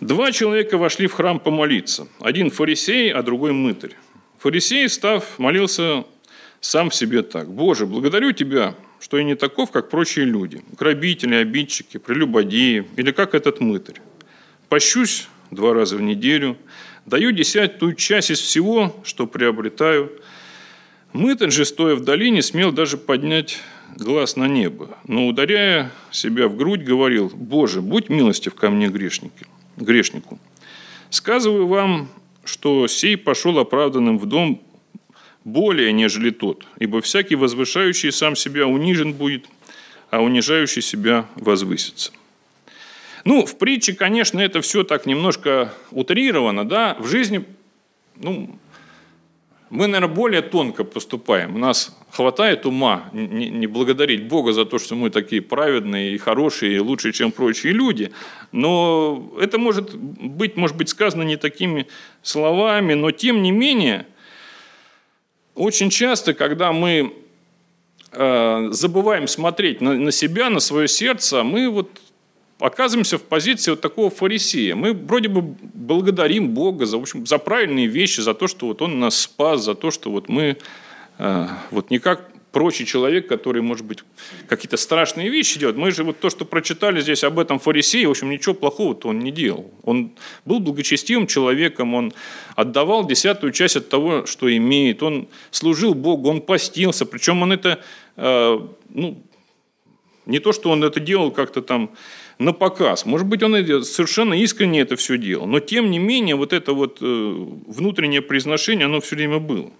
Два 0.00 0.32
человека 0.32 0.78
вошли 0.78 1.06
в 1.06 1.12
храм 1.12 1.38
помолиться. 1.38 2.08
Один 2.20 2.50
фарисей, 2.50 3.12
а 3.12 3.22
другой 3.22 3.52
мытарь. 3.52 3.96
Фарисей, 4.38 4.88
став, 4.88 5.38
молился 5.38 6.04
сам 6.60 6.90
себе 6.90 7.22
так. 7.22 7.48
«Боже, 7.48 7.86
благодарю 7.86 8.32
Тебя, 8.32 8.74
что 9.00 9.16
я 9.16 9.24
не 9.24 9.34
таков, 9.34 9.70
как 9.70 9.88
прочие 9.88 10.26
люди, 10.26 10.62
грабители, 10.78 11.34
обидчики, 11.34 11.96
прелюбодеи 11.96 12.86
или 12.96 13.10
как 13.12 13.34
этот 13.34 13.60
мытарь. 13.60 14.00
Пощусь 14.68 15.28
два 15.50 15.72
раза 15.74 15.96
в 15.96 16.02
неделю, 16.02 16.56
даю 17.06 17.32
десятую 17.32 17.94
часть 17.94 18.30
из 18.30 18.38
всего, 18.38 18.94
что 19.02 19.26
приобретаю. 19.26 20.12
Мытарь 21.12 21.50
же, 21.50 21.64
стоя 21.64 21.96
в 21.96 22.04
долине, 22.04 22.42
смел 22.42 22.70
даже 22.72 22.96
поднять 22.98 23.58
глаз 23.96 24.36
на 24.36 24.46
небо, 24.46 24.98
но, 25.06 25.26
ударяя 25.26 25.90
себя 26.12 26.46
в 26.46 26.56
грудь, 26.56 26.84
говорил, 26.84 27.32
«Боже, 27.34 27.80
будь 27.80 28.08
милостив 28.08 28.54
ко 28.54 28.70
мне, 28.70 28.88
грешнике, 28.88 29.46
грешнику. 29.76 30.38
Сказываю 31.08 31.66
вам, 31.66 32.08
что 32.44 32.86
сей 32.86 33.16
пошел 33.16 33.58
оправданным 33.58 34.18
в 34.18 34.26
дом 34.26 34.62
более, 35.44 35.92
нежели 35.92 36.30
тот, 36.30 36.66
ибо 36.78 37.00
всякий 37.00 37.34
возвышающий 37.34 38.12
сам 38.12 38.36
себя 38.36 38.66
унижен 38.66 39.12
будет, 39.12 39.46
а 40.10 40.20
унижающий 40.22 40.82
себя 40.82 41.26
возвысится. 41.36 42.12
Ну, 43.24 43.44
в 43.44 43.58
притче, 43.58 43.92
конечно, 43.92 44.40
это 44.40 44.60
все 44.60 44.82
так 44.82 45.06
немножко 45.06 45.72
утрировано, 45.90 46.66
да, 46.66 46.96
в 46.98 47.06
жизни, 47.06 47.44
ну, 48.16 48.58
мы, 49.68 49.86
наверное, 49.86 50.14
более 50.14 50.42
тонко 50.42 50.82
поступаем. 50.82 51.54
У 51.54 51.58
нас 51.58 51.96
хватает 52.10 52.66
ума 52.66 53.08
не, 53.12 53.68
благодарить 53.68 54.24
Бога 54.24 54.52
за 54.52 54.64
то, 54.64 54.78
что 54.78 54.96
мы 54.96 55.10
такие 55.10 55.42
праведные 55.42 56.12
и 56.12 56.18
хорошие, 56.18 56.74
и 56.74 56.78
лучше, 56.80 57.12
чем 57.12 57.30
прочие 57.30 57.72
люди. 57.72 58.10
Но 58.50 59.32
это 59.40 59.58
может 59.58 59.94
быть, 59.94 60.56
может 60.56 60.76
быть 60.76 60.88
сказано 60.88 61.22
не 61.22 61.36
такими 61.36 61.86
словами, 62.22 62.94
но 62.94 63.12
тем 63.12 63.42
не 63.42 63.52
менее– 63.52 64.06
очень 65.60 65.90
часто, 65.90 66.32
когда 66.32 66.72
мы 66.72 67.14
э, 68.12 68.68
забываем 68.70 69.28
смотреть 69.28 69.80
на, 69.80 70.10
себя, 70.10 70.50
на 70.50 70.60
свое 70.60 70.88
сердце, 70.88 71.42
мы 71.42 71.68
вот 71.68 72.00
оказываемся 72.58 73.18
в 73.18 73.22
позиции 73.22 73.72
вот 73.72 73.80
такого 73.80 74.10
фарисея. 74.10 74.74
Мы 74.74 74.94
вроде 74.94 75.28
бы 75.28 75.42
благодарим 75.42 76.48
Бога 76.48 76.86
за, 76.86 76.96
в 76.96 77.02
общем, 77.02 77.26
за 77.26 77.38
правильные 77.38 77.86
вещи, 77.86 78.20
за 78.20 78.34
то, 78.34 78.46
что 78.46 78.66
вот 78.68 78.82
Он 78.82 79.00
нас 79.00 79.16
спас, 79.16 79.62
за 79.62 79.74
то, 79.74 79.90
что 79.90 80.10
вот 80.10 80.28
мы 80.28 80.56
э, 81.18 81.46
вот 81.70 81.90
никак 81.90 82.29
прочий 82.52 82.84
человек, 82.84 83.28
который, 83.28 83.62
может 83.62 83.84
быть, 83.84 84.00
какие-то 84.48 84.76
страшные 84.76 85.28
вещи 85.28 85.58
делает. 85.58 85.76
Мы 85.76 85.90
же 85.90 86.04
вот 86.04 86.18
то, 86.18 86.30
что 86.30 86.44
прочитали 86.44 87.00
здесь 87.00 87.24
об 87.24 87.38
этом 87.38 87.58
фарисее, 87.58 88.08
в 88.08 88.10
общем, 88.10 88.30
ничего 88.30 88.54
плохого-то 88.54 89.08
он 89.08 89.20
не 89.20 89.30
делал. 89.30 89.70
Он 89.84 90.12
был 90.44 90.60
благочестивым 90.60 91.26
человеком, 91.26 91.94
он 91.94 92.12
отдавал 92.56 93.06
десятую 93.06 93.52
часть 93.52 93.76
от 93.76 93.88
того, 93.88 94.26
что 94.26 94.54
имеет, 94.54 95.02
он 95.02 95.28
служил 95.50 95.94
Богу, 95.94 96.28
он 96.28 96.40
постился, 96.40 97.06
причем 97.06 97.42
он 97.42 97.52
это, 97.52 97.80
э, 98.16 98.58
ну, 98.88 99.22
не 100.26 100.38
то, 100.38 100.52
что 100.52 100.70
он 100.70 100.84
это 100.84 101.00
делал 101.00 101.30
как-то 101.30 101.62
там 101.62 101.90
на 102.38 102.52
показ. 102.52 103.04
Может 103.04 103.26
быть, 103.26 103.42
он 103.42 103.52
совершенно 103.84 104.34
искренне 104.34 104.80
это 104.80 104.96
все 104.96 105.18
делал. 105.18 105.46
Но, 105.46 105.60
тем 105.60 105.90
не 105.90 105.98
менее, 105.98 106.36
вот 106.36 106.52
это 106.52 106.72
вот 106.72 106.98
э, 107.00 107.46
внутреннее 107.66 108.22
произношение, 108.22 108.86
оно 108.86 109.00
все 109.00 109.16
время 109.16 109.38
было. 109.38 109.70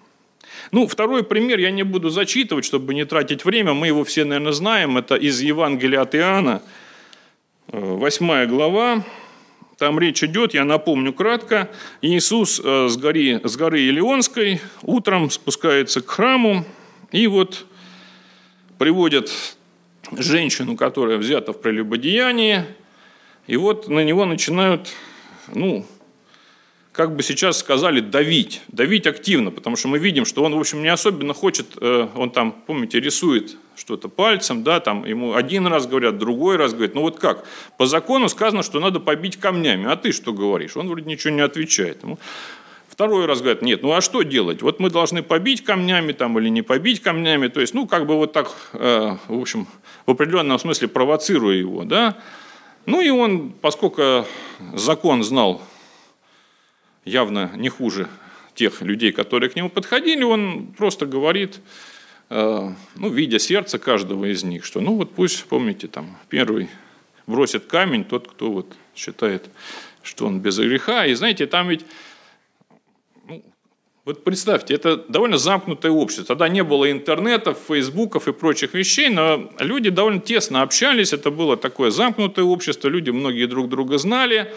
Ну, 0.73 0.87
второй 0.87 1.25
пример 1.25 1.59
я 1.59 1.71
не 1.71 1.83
буду 1.83 2.11
зачитывать, 2.11 2.65
чтобы 2.65 2.95
не 2.95 3.05
тратить 3.05 3.45
время. 3.45 3.75
Мы 3.75 3.89
его 3.89 4.05
все, 4.05 4.25
наверное, 4.25 4.53
знаем. 4.53 4.99
Это 4.99 5.17
из 5.17 5.41
Евангелия 5.41 6.03
от 6.03 6.15
Иоанна, 6.15 6.63
8 7.69 8.31
э, 8.31 8.47
глава. 8.47 9.05
Там 9.79 9.99
речь 9.99 10.23
идет, 10.23 10.53
я 10.53 10.65
напомню 10.65 11.15
кратко, 11.15 11.71
Иисус 12.03 12.61
э, 12.63 12.89
с 12.89 12.99
горы, 12.99 13.41
с 13.43 13.57
горы 13.57 13.81
Илионской 13.81 14.61
утром 14.83 15.31
спускается 15.31 16.03
к 16.03 16.11
храму, 16.11 16.67
и 17.13 17.27
вот 17.27 17.65
приводят 18.77 19.31
женщину, 20.13 20.77
которая 20.77 21.17
взята 21.17 21.55
в 21.55 21.61
прелюбодеянии, 21.63 22.65
и 23.47 23.57
вот 23.57 23.89
на 23.89 24.05
него 24.05 24.27
начинают, 24.27 24.91
ну, 25.55 25.87
как 26.93 27.15
бы 27.15 27.23
сейчас 27.23 27.59
сказали, 27.59 28.01
давить, 28.01 28.63
давить 28.69 29.07
активно, 29.07 29.51
потому 29.51 29.77
что 29.77 29.89
мы 29.89 29.99
видим, 29.99 30.25
что 30.25 30.43
он, 30.43 30.55
в 30.55 30.59
общем, 30.59 30.83
не 30.83 30.89
особенно 30.89 31.35
хочет, 31.35 31.67
э, 31.81 32.09
он 32.17 32.31
там, 32.31 32.53
помните, 32.67 32.99
рисует 32.99 33.57
что-то 33.77 34.09
пальцем, 34.09 34.65
да, 34.65 34.81
там 34.81 35.05
ему 35.05 35.35
один 35.35 35.67
раз 35.67 35.87
говорят, 35.87 36.19
другой 36.19 36.57
раз 36.57 36.73
говорят, 36.73 36.95
ну 36.95 37.03
вот 37.03 37.19
как, 37.19 37.45
по 37.79 37.87
закону 37.87 38.29
сказано, 38.29 38.63
что 38.63 38.81
надо 38.81 38.99
побить 38.99 39.37
камнями, 39.37 39.91
а 39.91 39.97
ты 39.97 40.13
что 40.13 40.33
говоришь? 40.33 40.77
Он 40.77 40.89
вроде 40.89 41.07
ничего 41.07 41.33
не 41.33 41.43
отвечает. 41.43 42.03
Ему 42.03 42.19
Второй 42.89 43.25
раз 43.25 43.41
говорят, 43.41 43.63
нет, 43.63 43.83
ну 43.83 43.93
а 43.93 44.03
что 44.03 44.23
делать? 44.23 44.61
Вот 44.61 44.81
мы 44.81 44.91
должны 44.91 45.23
побить 45.23 45.65
камнями 45.65 46.13
там 46.13 46.39
или 46.39 46.51
не 46.51 46.61
побить 46.61 47.01
камнями, 47.01 47.49
то 47.49 47.61
есть, 47.61 47.73
ну, 47.73 47.87
как 47.87 48.05
бы 48.05 48.17
вот 48.17 48.33
так, 48.33 48.51
э, 48.75 49.17
в 49.29 49.41
общем, 49.41 49.67
в 50.07 50.11
определенном 50.11 50.59
смысле 50.59 50.89
провоцируя 50.89 51.57
его, 51.57 51.85
да, 51.85 52.19
Ну 52.87 53.01
и 53.01 53.11
он, 53.11 53.53
поскольку 53.53 54.27
закон 54.75 55.23
знал 55.23 55.63
явно 57.11 57.51
не 57.57 57.69
хуже 57.69 58.09
тех 58.55 58.83
людей, 58.83 59.13
которые 59.13 59.51
к 59.51 59.57
нему 59.57 59.69
подходили, 59.69 60.23
он 60.23 60.69
просто 60.77 61.07
говорит, 61.07 61.61
э, 62.31 62.69
ну, 62.97 63.09
видя 63.09 63.39
сердце 63.39 63.79
каждого 63.79 64.25
из 64.25 64.45
них, 64.45 64.65
что, 64.65 64.81
ну, 64.81 64.97
вот 64.97 65.15
пусть, 65.15 65.45
помните, 65.45 65.89
там, 65.89 66.17
первый 66.29 66.69
бросит 67.27 67.67
камень 67.67 68.05
тот, 68.05 68.29
кто 68.29 68.51
вот 68.51 68.67
считает, 68.95 69.49
что 70.03 70.27
он 70.27 70.41
без 70.41 70.59
греха. 70.59 71.07
И 71.07 71.15
знаете, 71.15 71.47
там 71.47 71.69
ведь 71.69 71.85
вот 74.07 74.25
представьте, 74.25 74.75
это 74.75 74.97
довольно 74.97 75.37
замкнутое 75.37 75.93
общество. 75.93 76.25
Тогда 76.25 76.49
не 76.49 76.65
было 76.65 76.91
интернетов, 76.91 77.59
фейсбуков 77.69 78.29
и 78.29 78.33
прочих 78.33 78.75
вещей, 78.75 79.09
но 79.09 79.53
люди 79.59 79.91
довольно 79.91 80.21
тесно 80.21 80.63
общались. 80.63 81.13
Это 81.13 81.31
было 81.31 81.57
такое 81.57 81.91
замкнутое 81.91 82.45
общество, 82.45 82.89
люди 82.89 83.11
многие 83.11 83.47
друг 83.47 83.69
друга 83.69 83.99
знали. 83.99 84.53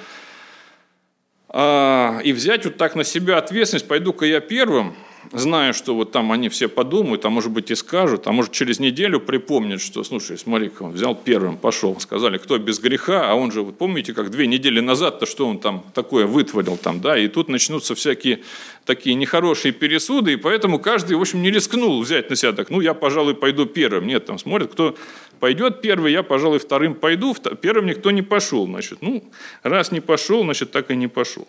А, 1.56 2.20
и 2.24 2.34
взять 2.34 2.66
вот 2.66 2.78
так 2.78 2.96
на 2.96 3.04
себя 3.04 3.38
ответственность, 3.38 3.88
пойду-ка 3.88 4.26
я 4.26 4.42
первым– 4.42 4.96
зная, 5.32 5.74
что 5.74 5.96
вот 5.96 6.12
там 6.12 6.32
они 6.32 6.50
все 6.50 6.68
подумают, 6.68 7.26
а 7.26 7.30
может 7.30 7.52
быть 7.52 7.72
и 7.72 7.76
скажут, 7.76 8.28
а 8.28 8.32
может 8.32 8.52
через 8.52 8.80
неделю 8.80 9.20
припомнят, 9.20 9.82
что, 9.82 10.04
слушай, 10.04 10.38
смотри 10.38 10.72
он 10.80 10.92
взял 10.92 11.16
первым, 11.16 11.58
пошел, 11.58 12.00
сказали, 12.00 12.38
кто 12.38 12.58
без 12.58 12.80
греха, 12.80 13.32
а 13.32 13.36
он 13.36 13.52
же, 13.52 13.62
вы 13.62 13.72
помните, 13.72 14.14
как 14.14 14.32
две 14.32 14.48
недели 14.48 14.80
назад-то, 14.80 15.26
что 15.26 15.48
он 15.48 15.60
там 15.60 15.84
такое 15.94 16.26
вытворил 16.26 16.78
там, 16.78 17.00
да, 17.02 17.18
и 17.18 17.28
тут 17.28 17.50
начнутся 17.50 17.96
всякие 17.96 18.42
такие 18.86 19.16
нехорошие 19.16 19.72
пересуды, 19.72 20.34
и 20.34 20.36
поэтому 20.36 20.80
каждый, 20.80 21.16
в 21.16 21.22
общем, 21.22 21.42
не 21.42 21.52
рискнул 21.52 22.02
взять 22.02 22.30
на 22.30 22.36
себя 22.36 22.52
так, 22.52 22.70
ну, 22.70 22.82
я, 22.82 22.94
пожалуй, 22.94 23.36
пойду 23.36 23.66
первым. 23.66 24.08
Нет, 24.08 24.26
там 24.26 24.38
смотрят, 24.38 24.72
кто 24.72 24.96
пойдет 25.40 25.82
первый, 25.82 26.12
я, 26.12 26.24
пожалуй, 26.24 26.60
вторым 26.60 26.96
пойду, 26.96 27.36
первым 27.62 27.86
никто 27.86 28.12
не 28.12 28.22
пошел, 28.22 28.66
значит, 28.66 29.00
ну, 29.02 29.24
раз 29.64 29.92
не 29.92 30.02
пошел, 30.02 30.44
значит, 30.44 30.72
так 30.72 30.92
и 30.92 30.96
не 30.96 31.08
пошел. 31.08 31.48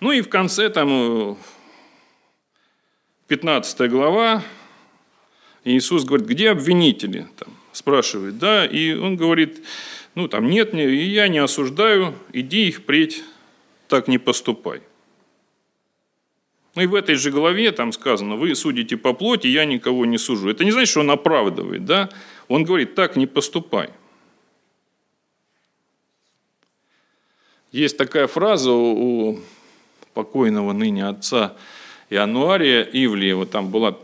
Ну 0.00 0.12
и 0.12 0.20
в 0.20 0.28
конце 0.28 0.68
там 0.68 1.36
15 3.28 3.90
глава, 3.90 4.42
Иисус 5.62 6.04
говорит, 6.04 6.26
где 6.26 6.48
обвинители? 6.48 7.26
Там, 7.36 7.54
спрашивает, 7.72 8.38
да, 8.38 8.64
и 8.64 8.94
он 8.94 9.16
говорит, 9.16 9.62
ну 10.14 10.28
там 10.28 10.48
нет, 10.48 10.72
и 10.72 11.04
я 11.04 11.28
не 11.28 11.36
осуждаю, 11.36 12.14
иди 12.32 12.68
их 12.68 12.78
впредь, 12.78 13.22
так 13.86 14.08
не 14.08 14.16
поступай. 14.16 14.80
Ну 16.74 16.82
и 16.82 16.86
в 16.86 16.94
этой 16.94 17.16
же 17.16 17.30
главе 17.30 17.70
там 17.72 17.92
сказано, 17.92 18.36
вы 18.36 18.54
судите 18.54 18.96
по 18.96 19.12
плоти, 19.12 19.46
я 19.46 19.66
никого 19.66 20.06
не 20.06 20.16
сужу. 20.16 20.48
Это 20.48 20.64
не 20.64 20.70
значит, 20.70 20.88
что 20.88 21.00
он 21.00 21.10
оправдывает, 21.10 21.84
да? 21.84 22.08
Он 22.48 22.64
говорит, 22.64 22.94
так 22.94 23.16
не 23.16 23.26
поступай. 23.26 23.90
Есть 27.72 27.98
такая 27.98 28.26
фраза 28.26 28.72
у 28.72 29.38
покойного 30.14 30.72
ныне 30.72 31.06
отца 31.06 31.58
Иануария 32.10 32.82
Ивлиева, 32.82 33.46
там 33.46 33.70
была, 33.70 33.98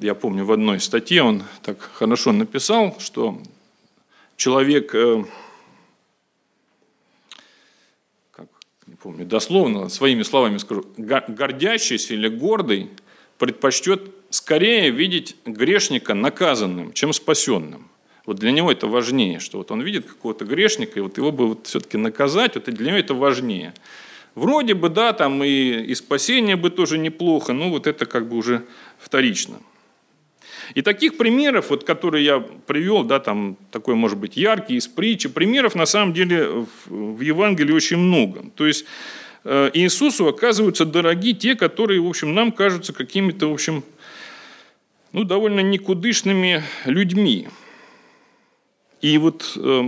я 0.00 0.14
помню, 0.14 0.44
в 0.44 0.52
одной 0.52 0.80
статье 0.80 1.22
он 1.22 1.44
так 1.62 1.80
хорошо 1.80 2.32
написал, 2.32 2.96
что 2.98 3.40
человек, 4.36 4.94
э, 4.94 5.24
как, 8.32 8.48
не 8.86 8.96
помню, 8.96 9.24
дословно, 9.24 9.88
своими 9.88 10.22
словами 10.22 10.58
скажу, 10.58 10.86
гордящийся 10.96 12.14
или 12.14 12.28
гордый 12.28 12.90
предпочтет 13.38 14.02
скорее 14.30 14.90
видеть 14.90 15.36
грешника 15.44 16.14
наказанным, 16.14 16.92
чем 16.92 17.12
спасенным. 17.12 17.88
Вот 18.24 18.38
для 18.38 18.50
него 18.50 18.72
это 18.72 18.88
важнее, 18.88 19.38
что 19.38 19.58
вот 19.58 19.70
он 19.70 19.82
видит 19.82 20.06
какого-то 20.06 20.44
грешника, 20.44 20.98
и 20.98 21.02
вот 21.02 21.16
его 21.16 21.30
бы 21.30 21.46
вот 21.48 21.68
все-таки 21.68 21.96
наказать, 21.96 22.56
вот 22.56 22.64
для 22.64 22.88
него 22.88 22.98
это 22.98 23.14
важнее. 23.14 23.72
Вроде 24.36 24.74
бы, 24.74 24.90
да, 24.90 25.14
там 25.14 25.42
и, 25.42 25.48
и 25.48 25.94
спасение 25.94 26.56
бы 26.56 26.68
тоже 26.68 26.98
неплохо, 26.98 27.54
но 27.54 27.70
вот 27.70 27.86
это 27.86 28.04
как 28.04 28.28
бы 28.28 28.36
уже 28.36 28.66
вторично. 28.98 29.58
И 30.74 30.82
таких 30.82 31.16
примеров, 31.16 31.70
вот, 31.70 31.84
которые 31.84 32.22
я 32.22 32.40
привел, 32.40 33.02
да, 33.02 33.18
там 33.18 33.56
такой, 33.72 33.94
может 33.94 34.18
быть, 34.18 34.36
яркий 34.36 34.76
из 34.76 34.88
притчи, 34.88 35.30
примеров 35.30 35.74
на 35.74 35.86
самом 35.86 36.12
деле 36.12 36.66
в, 36.84 37.16
в 37.16 37.20
Евангелии 37.22 37.72
очень 37.72 37.96
много. 37.96 38.44
То 38.56 38.66
есть 38.66 38.84
э, 39.44 39.70
Иисусу 39.72 40.28
оказываются 40.28 40.84
дороги 40.84 41.32
те, 41.32 41.54
которые, 41.54 42.02
в 42.02 42.06
общем, 42.06 42.34
нам 42.34 42.52
кажутся 42.52 42.92
какими-то, 42.92 43.48
в 43.48 43.54
общем, 43.54 43.84
ну, 45.12 45.24
довольно 45.24 45.60
никудышными 45.60 46.62
людьми. 46.84 47.48
И 49.02 49.18
вот 49.18 49.52
э, 49.56 49.82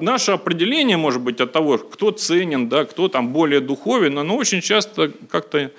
наше 0.00 0.32
определение, 0.32 0.96
может 0.96 1.22
быть, 1.22 1.40
от 1.40 1.52
того, 1.52 1.78
кто 1.78 2.10
ценен, 2.10 2.68
да, 2.68 2.84
кто 2.84 3.08
там 3.08 3.28
более 3.32 3.60
духовен, 3.60 4.18
оно 4.18 4.36
очень 4.36 4.60
часто 4.60 5.12
как-то 5.30 5.70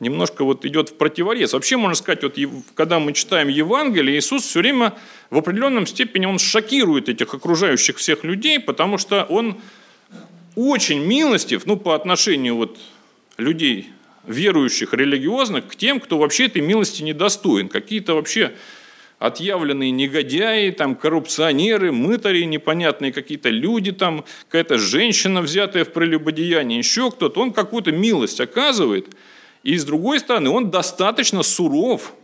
немножко 0.00 0.44
вот 0.44 0.64
идет 0.64 0.90
в 0.90 0.94
противорез. 0.94 1.52
Вообще, 1.54 1.76
можно 1.76 1.94
сказать, 1.94 2.22
вот, 2.22 2.36
когда 2.74 2.98
мы 2.98 3.12
читаем 3.12 3.48
Евангелие, 3.48 4.18
Иисус 4.18 4.42
все 4.42 4.60
время 4.60 4.94
в 5.30 5.38
определенном 5.38 5.86
степени 5.86 6.26
он 6.26 6.38
шокирует 6.38 7.08
этих 7.08 7.32
окружающих 7.32 7.96
всех 7.96 8.22
людей, 8.22 8.60
потому 8.60 8.98
что 8.98 9.24
он 9.24 9.60
очень 10.56 11.04
милостив 11.04 11.66
ну, 11.66 11.76
по 11.76 11.94
отношению 11.94 12.56
вот, 12.56 12.78
людей, 13.38 13.88
верующих, 14.26 14.94
религиозных, 14.94 15.68
к 15.68 15.76
тем, 15.76 16.00
кто 16.00 16.18
вообще 16.18 16.46
этой 16.46 16.62
милости 16.62 17.02
недостоин. 17.02 17.68
Какие-то 17.68 18.14
вообще 18.14 18.52
отъявленные 19.18 19.90
негодяи, 19.90 20.70
там, 20.70 20.94
коррупционеры, 20.94 21.92
мытари, 21.92 22.44
непонятные 22.44 23.12
какие-то 23.12 23.50
люди, 23.50 23.92
там, 23.92 24.24
какая-то 24.46 24.78
женщина, 24.78 25.40
взятая 25.40 25.84
в 25.84 25.92
прелюбодеяние, 25.92 26.78
еще 26.78 27.10
кто-то, 27.10 27.40
он 27.40 27.52
какую-то 27.52 27.92
милость 27.92 28.40
оказывает. 28.40 29.14
И 29.62 29.76
с 29.76 29.84
другой 29.84 30.20
стороны, 30.20 30.50
он 30.50 30.70
достаточно 30.70 31.42
суров, 31.42 32.14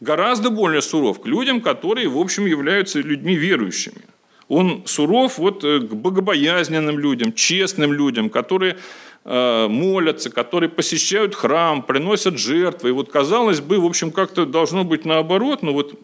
гораздо 0.00 0.50
более 0.50 0.82
суров 0.82 1.20
к 1.20 1.26
людям, 1.26 1.60
которые, 1.60 2.08
в 2.08 2.18
общем, 2.18 2.46
являются 2.46 3.00
людьми 3.00 3.34
верующими. 3.34 4.02
Он 4.48 4.82
суров 4.84 5.38
вот 5.38 5.62
э, 5.62 5.78
к 5.78 5.94
богобоязненным 5.94 6.98
людям, 6.98 7.32
честным 7.32 7.92
людям, 7.92 8.28
которые 8.28 8.78
молятся, 9.24 10.30
которые 10.30 10.70
посещают 10.70 11.34
храм, 11.34 11.82
приносят 11.82 12.38
жертвы. 12.38 12.88
И 12.88 12.92
вот, 12.92 13.10
казалось 13.10 13.60
бы, 13.60 13.78
в 13.78 13.84
общем, 13.84 14.10
как-то 14.10 14.46
должно 14.46 14.82
быть 14.84 15.04
наоборот, 15.04 15.62
но 15.62 15.72
вот 15.72 15.98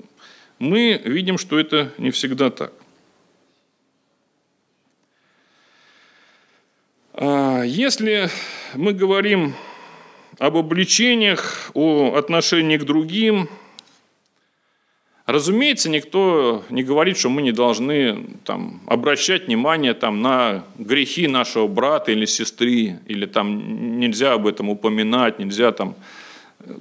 мы 0.58 1.00
видим, 1.04 1.38
что 1.38 1.58
это 1.58 1.92
не 1.98 2.10
всегда 2.10 2.50
так. 2.50 2.72
А, 7.18 7.62
если 7.62 8.28
мы 8.74 8.92
говорим 8.92 9.54
об 10.38 10.56
обличениях, 10.56 11.70
о 11.72 12.14
отношении 12.14 12.76
к 12.76 12.84
другим, 12.84 13.48
разумеется, 15.26 15.90
никто 15.90 16.64
не 16.70 16.82
говорит, 16.82 17.18
что 17.18 17.28
мы 17.28 17.42
не 17.42 17.52
должны 17.52 18.26
там, 18.44 18.80
обращать 18.86 19.46
внимание 19.46 19.94
там, 19.94 20.22
на 20.22 20.64
грехи 20.78 21.26
нашего 21.26 21.66
брата 21.66 22.12
или 22.12 22.24
сестры, 22.24 23.00
или 23.06 23.26
там 23.26 23.98
нельзя 23.98 24.34
об 24.34 24.46
этом 24.46 24.70
упоминать, 24.70 25.38
нельзя 25.38 25.72
там 25.72 25.96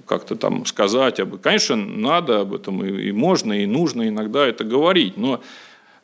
как-то 0.05 0.35
там 0.35 0.65
сказать 0.65 1.19
об 1.19 1.29
этом. 1.29 1.39
Конечно, 1.39 1.75
надо 1.75 2.41
об 2.41 2.53
этом 2.53 2.83
и, 2.85 3.09
и 3.09 3.11
можно, 3.11 3.53
и 3.53 3.65
нужно 3.65 4.07
иногда 4.07 4.45
это 4.45 4.63
говорить, 4.63 5.17
но 5.17 5.41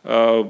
э, 0.04 0.44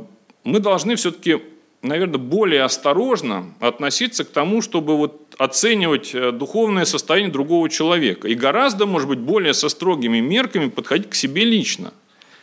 мы 0.43 0.59
должны 0.59 0.95
все-таки, 0.95 1.41
наверное, 1.81 2.17
более 2.17 2.63
осторожно 2.63 3.53
относиться 3.59 4.23
к 4.23 4.29
тому, 4.29 4.61
чтобы 4.61 4.97
вот 4.97 5.30
оценивать 5.43 6.13
э, 6.13 6.31
духовное 6.31 6.85
состояние 6.85 7.31
другого 7.31 7.67
человека. 7.67 8.27
И 8.27 8.35
гораздо, 8.35 8.85
может 8.85 9.09
быть, 9.09 9.17
более 9.17 9.55
со 9.55 9.69
строгими 9.69 10.19
мерками 10.19 10.69
подходить 10.69 11.09
к 11.09 11.15
себе 11.15 11.43
лично, 11.45 11.93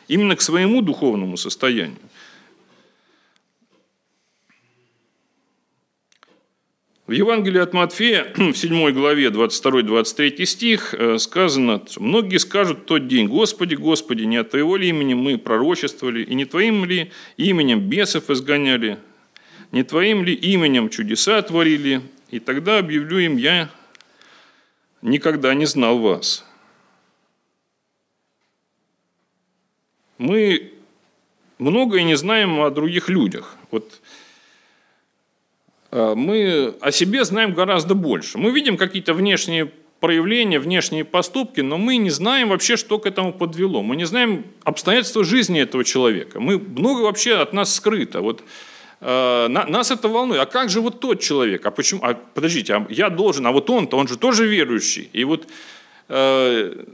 именно 0.09 0.35
к 0.35 0.41
своему 0.41 0.83
духовному 0.83 1.37
состоянию. 1.37 1.97
В 7.07 7.13
Евангелии 7.13 7.61
от 7.61 7.73
Матфея, 7.73 8.33
в 8.37 8.55
7 8.55 8.91
главе, 8.91 9.29
22-23 9.29 10.45
стих, 10.45 10.93
э, 10.95 11.19
сказано, 11.19 11.81
«Многие 11.99 12.39
скажут 12.39 12.81
в 12.81 12.85
тот 12.87 13.07
день, 13.07 13.29
Господи, 13.29 13.77
Господи, 13.77 14.25
не 14.25 14.39
от 14.39 14.51
Твоего 14.51 14.77
ли 14.77 14.89
имени 14.89 15.15
мы 15.15 15.39
пророчествовали, 15.39 16.25
и 16.25 16.35
не 16.35 16.47
Твоим 16.47 16.85
ли 16.85 17.13
именем 17.37 17.79
бесов 17.79 18.29
изгоняли, 18.29 18.99
не 19.71 19.85
Твоим 19.85 20.25
ли 20.25 20.35
именем 20.35 20.89
чудеса 20.89 21.41
творили, 21.43 22.03
и 22.31 22.41
тогда 22.41 22.79
объявлю 22.79 23.19
им, 23.19 23.37
я 23.37 23.71
никогда 25.03 25.55
не 25.55 25.67
знал 25.67 25.99
вас». 25.99 26.45
Мы 30.19 30.75
многое 31.59 32.03
не 32.03 32.17
знаем 32.17 32.61
о 32.61 32.71
других 32.71 33.09
людях. 33.09 33.57
Вот 33.71 34.01
Э, 35.91 36.15
мы 36.15 36.75
о 36.81 36.93
себе 36.93 37.25
знаем 37.25 37.55
гораздо 37.55 37.95
больше. 37.95 38.39
Мы 38.39 38.51
видим 38.51 38.77
какие-то 38.77 39.15
внешние 39.15 39.71
проявления, 40.01 40.61
внешние 40.61 41.05
поступки, 41.05 41.61
но 41.61 41.77
мы 41.77 41.97
не 41.97 42.11
знаем 42.11 42.51
вообще, 42.51 42.77
что 42.77 42.99
к 42.99 43.07
этому 43.07 43.33
подвело. 43.33 43.83
Мы 43.83 43.97
не 43.97 44.05
знаем 44.05 44.45
обстоятельства 44.63 45.25
жизни 45.25 45.61
этого 45.61 45.85
человека. 45.85 46.41
Мы 46.41 46.59
много 46.59 47.03
вообще 47.03 47.35
от 47.35 47.53
нас 47.53 47.75
скрыто. 47.75 48.21
Вот 48.21 48.45
нас 49.01 49.91
это 49.91 50.09
волнует. 50.09 50.41
А 50.41 50.47
как 50.47 50.71
же 50.71 50.81
вот 50.81 51.01
тот 51.01 51.21
человек? 51.21 51.65
А 51.67 51.71
почему? 51.71 52.01
А, 52.03 52.15
подождите, 52.15 52.75
а 52.75 52.87
я 52.89 53.11
должен, 53.11 53.47
а 53.47 53.53
вот 53.53 53.71
он-то, 53.71 53.97
он 53.97 54.09
же 54.09 54.19
тоже 54.19 54.47
верующий. 54.47 55.09
И 55.13 55.25
вот 55.25 55.47
э, 56.09 56.85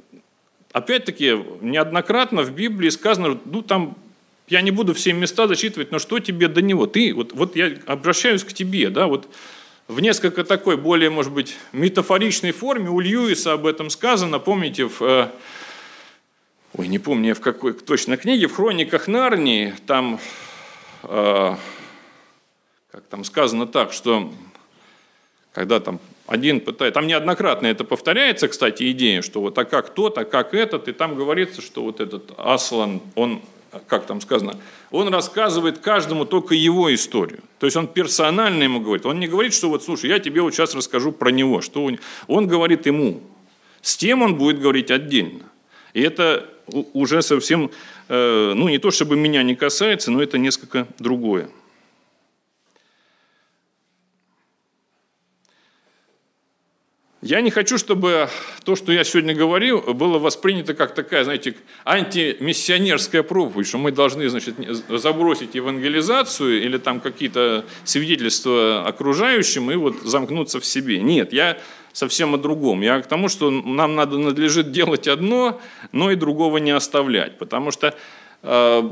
опять-таки 0.72 1.38
неоднократно 1.62 2.42
в 2.42 2.50
Библии 2.50 2.90
сказано, 2.90 3.38
ну 3.44 3.62
там 3.62 3.96
я 4.48 4.60
не 4.60 4.70
буду 4.70 4.92
все 4.92 5.12
места 5.12 5.48
зачитывать, 5.48 5.90
но 5.92 5.98
что 5.98 6.18
тебе 6.18 6.48
до 6.48 6.60
него? 6.60 6.86
Ты, 6.86 7.14
вот, 7.14 7.32
вот 7.32 7.56
я 7.56 7.72
обращаюсь 7.86 8.44
к 8.44 8.52
тебе, 8.52 8.90
да, 8.90 9.06
вот 9.06 9.28
в 9.88 10.00
несколько 10.00 10.44
такой 10.44 10.76
более, 10.76 11.10
может 11.10 11.32
быть, 11.32 11.56
метафоричной 11.72 12.52
форме 12.52 12.90
у 12.90 13.00
Льюиса 13.00 13.52
об 13.52 13.66
этом 13.66 13.90
сказано, 13.90 14.38
помните, 14.38 14.86
в, 14.88 15.02
э, 15.02 15.28
ой, 16.76 16.88
не 16.88 16.98
помню 16.98 17.34
в 17.34 17.40
какой 17.40 17.72
точно 17.72 18.16
книге, 18.16 18.46
в 18.46 18.54
«Хрониках 18.54 19.08
Нарнии», 19.08 19.74
там, 19.86 20.18
э, 21.02 21.54
как 22.94 23.02
там 23.06 23.24
сказано 23.24 23.66
так, 23.66 23.92
что 23.92 24.32
когда 25.52 25.80
там 25.80 25.98
один 26.28 26.60
пытается, 26.60 26.94
там 26.94 27.08
неоднократно 27.08 27.66
это 27.66 27.82
повторяется, 27.82 28.46
кстати, 28.46 28.88
идея, 28.92 29.20
что 29.20 29.40
вот 29.40 29.58
а 29.58 29.64
как 29.64 29.92
тот, 29.92 30.16
а 30.16 30.24
как 30.24 30.54
этот, 30.54 30.86
и 30.86 30.92
там 30.92 31.16
говорится, 31.16 31.60
что 31.60 31.82
вот 31.82 31.98
этот 31.98 32.30
Аслан, 32.36 33.00
он 33.16 33.42
как 33.88 34.06
там 34.06 34.20
сказано, 34.20 34.60
он 34.92 35.12
рассказывает 35.12 35.80
каждому 35.80 36.24
только 36.24 36.54
его 36.54 36.94
историю. 36.94 37.40
То 37.58 37.66
есть 37.66 37.76
он 37.76 37.88
персонально 37.88 38.62
ему 38.62 38.78
говорит. 38.78 39.06
Он 39.06 39.18
не 39.18 39.26
говорит, 39.26 39.54
что 39.54 39.70
вот, 39.70 39.82
слушай, 39.82 40.08
я 40.08 40.20
тебе 40.20 40.40
вот 40.40 40.54
сейчас 40.54 40.76
расскажу 40.76 41.10
про 41.10 41.30
него. 41.30 41.60
Что 41.62 41.82
он, 41.82 41.98
он 42.28 42.46
говорит 42.46 42.86
ему. 42.86 43.20
С 43.82 43.96
тем 43.96 44.22
он 44.22 44.36
будет 44.36 44.60
говорить 44.60 44.92
отдельно. 44.92 45.42
И 45.94 46.00
это 46.00 46.48
уже 46.68 47.22
совсем, 47.22 47.72
э, 48.08 48.52
ну 48.54 48.68
не 48.68 48.78
то 48.78 48.92
чтобы 48.92 49.16
меня 49.16 49.42
не 49.42 49.56
касается, 49.56 50.12
но 50.12 50.22
это 50.22 50.38
несколько 50.38 50.86
другое. 51.00 51.48
Я 57.24 57.40
не 57.40 57.50
хочу, 57.50 57.78
чтобы 57.78 58.28
то, 58.64 58.76
что 58.76 58.92
я 58.92 59.02
сегодня 59.02 59.34
говорил, 59.34 59.80
было 59.80 60.18
воспринято 60.18 60.74
как 60.74 60.94
такая, 60.94 61.24
знаете, 61.24 61.56
антимиссионерская 61.86 63.22
проповедь, 63.22 63.66
что 63.66 63.78
мы 63.78 63.92
должны, 63.92 64.28
значит, 64.28 64.56
забросить 64.90 65.54
евангелизацию 65.54 66.62
или 66.62 66.76
там 66.76 67.00
какие-то 67.00 67.64
свидетельства 67.84 68.86
окружающим 68.86 69.70
и 69.70 69.76
вот 69.76 70.02
замкнуться 70.02 70.60
в 70.60 70.66
себе. 70.66 71.00
Нет, 71.00 71.32
я 71.32 71.56
совсем 71.94 72.34
о 72.34 72.36
другом. 72.36 72.82
Я 72.82 73.00
к 73.00 73.06
тому, 73.06 73.30
что 73.30 73.50
нам 73.50 73.94
надо 73.94 74.18
надлежит 74.18 74.70
делать 74.70 75.08
одно, 75.08 75.62
но 75.92 76.10
и 76.10 76.16
другого 76.16 76.58
не 76.58 76.72
оставлять, 76.72 77.38
потому 77.38 77.70
что 77.70 77.94
э, 78.42 78.82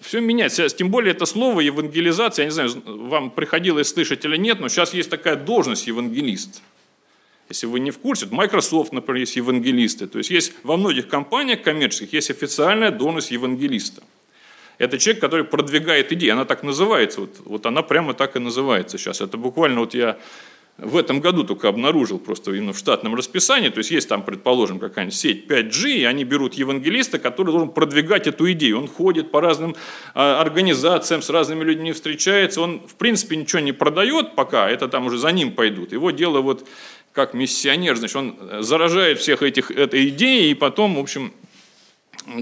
все 0.00 0.20
меняется. 0.20 0.68
Тем 0.68 0.90
более 0.90 1.10
это 1.10 1.26
слово 1.26 1.58
евангелизация, 1.58 2.44
я 2.44 2.46
не 2.46 2.52
знаю, 2.52 2.70
вам 2.86 3.32
приходилось 3.32 3.88
слышать 3.88 4.24
или 4.24 4.36
нет, 4.36 4.60
но 4.60 4.68
сейчас 4.68 4.94
есть 4.94 5.10
такая 5.10 5.34
должность 5.34 5.88
евангелист– 5.88 6.62
если 7.48 7.66
вы 7.66 7.80
не 7.80 7.90
в 7.90 7.98
курсе, 7.98 8.26
Microsoft, 8.30 8.92
например, 8.92 9.20
есть 9.20 9.36
евангелисты. 9.36 10.06
То 10.06 10.18
есть 10.18 10.30
есть 10.30 10.52
во 10.62 10.76
многих 10.76 11.08
компаниях 11.08 11.62
коммерческих 11.62 12.12
есть 12.12 12.30
официальная 12.30 12.90
должность 12.90 13.30
евангелиста. 13.30 14.02
Это 14.78 14.98
человек, 14.98 15.20
который 15.20 15.44
продвигает 15.44 16.10
идеи. 16.12 16.30
Она 16.30 16.44
так 16.44 16.62
называется. 16.62 17.20
Вот, 17.20 17.40
вот 17.44 17.66
она 17.66 17.82
прямо 17.82 18.14
так 18.14 18.36
и 18.36 18.38
называется 18.38 18.98
сейчас. 18.98 19.20
Это 19.20 19.36
буквально 19.36 19.80
вот 19.80 19.94
я 19.94 20.18
в 20.78 20.96
этом 20.96 21.20
году 21.20 21.44
только 21.44 21.68
обнаружил 21.68 22.18
просто 22.18 22.52
именно 22.52 22.72
в 22.72 22.78
штатном 22.78 23.14
расписании, 23.14 23.68
то 23.68 23.78
есть 23.78 23.92
есть 23.92 24.08
там, 24.08 24.24
предположим, 24.24 24.80
какая-нибудь 24.80 25.14
сеть 25.14 25.46
5G, 25.46 25.98
и 25.98 26.04
они 26.04 26.24
берут 26.24 26.54
евангелиста, 26.54 27.20
который 27.20 27.52
должен 27.52 27.68
продвигать 27.68 28.26
эту 28.26 28.50
идею. 28.52 28.78
Он 28.78 28.88
ходит 28.88 29.30
по 29.30 29.40
разным 29.40 29.76
а, 30.14 30.40
организациям, 30.40 31.22
с 31.22 31.30
разными 31.30 31.62
людьми 31.62 31.92
встречается, 31.92 32.60
он 32.60 32.80
в 32.88 32.96
принципе 32.96 33.36
ничего 33.36 33.60
не 33.60 33.72
продает 33.72 34.34
пока, 34.34 34.68
это 34.68 34.88
там 34.88 35.06
уже 35.06 35.16
за 35.16 35.30
ним 35.30 35.52
пойдут. 35.52 35.92
Его 35.92 36.10
дело 36.10 36.40
вот 36.40 36.66
как 37.14 37.32
миссионер, 37.32 37.96
значит, 37.96 38.16
он 38.16 38.36
заражает 38.60 39.20
всех 39.20 39.42
этих 39.42 39.70
этой 39.70 40.08
идеей 40.08 40.50
и 40.50 40.54
потом, 40.54 40.96
в 40.96 40.98
общем, 40.98 41.32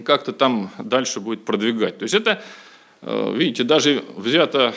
как-то 0.04 0.32
там 0.32 0.70
дальше 0.78 1.20
будет 1.20 1.44
продвигать. 1.44 1.98
То 1.98 2.04
есть 2.04 2.14
это, 2.14 2.42
э, 3.02 3.35
видите, 3.37 3.64
даже 3.64 4.02
взято, 4.16 4.74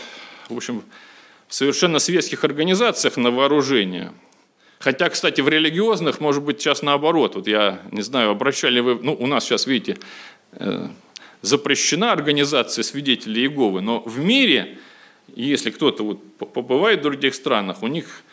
в 0.50 0.58
общем, 0.58 0.84
в 1.48 1.56
совершенно 1.56 2.00
светских 2.00 2.44
организациях 2.44 3.16
на 3.16 3.32
вооружение. 3.32 4.12
Хотя, 4.80 5.10
кстати, 5.10 5.40
в 5.40 5.48
религиозных, 5.48 6.20
может 6.20 6.44
быть, 6.44 6.60
сейчас 6.60 6.82
наоборот. 6.82 7.36
Вот 7.36 7.48
я 7.48 7.80
не 7.92 8.02
знаю, 8.02 8.32
обращали 8.32 8.82
вы, 8.82 9.00
ну, 9.02 9.14
у 9.14 9.28
нас 9.28 9.46
сейчас, 9.46 9.66
видите, 9.66 9.98
э, 10.52 10.90
запрещена 11.42 12.12
организация 12.12 12.84
свидетелей 12.84 13.44
Иеговы, 13.44 13.80
но 13.80 14.02
в 14.02 14.20
мире, 14.20 14.78
если 15.36 15.70
кто-то 15.70 16.04
вот 16.04 16.38
побывает 16.38 17.00
в 17.00 17.04
других 17.04 17.34
странах, 17.34 17.82
у 17.82 17.88
них 17.88 18.24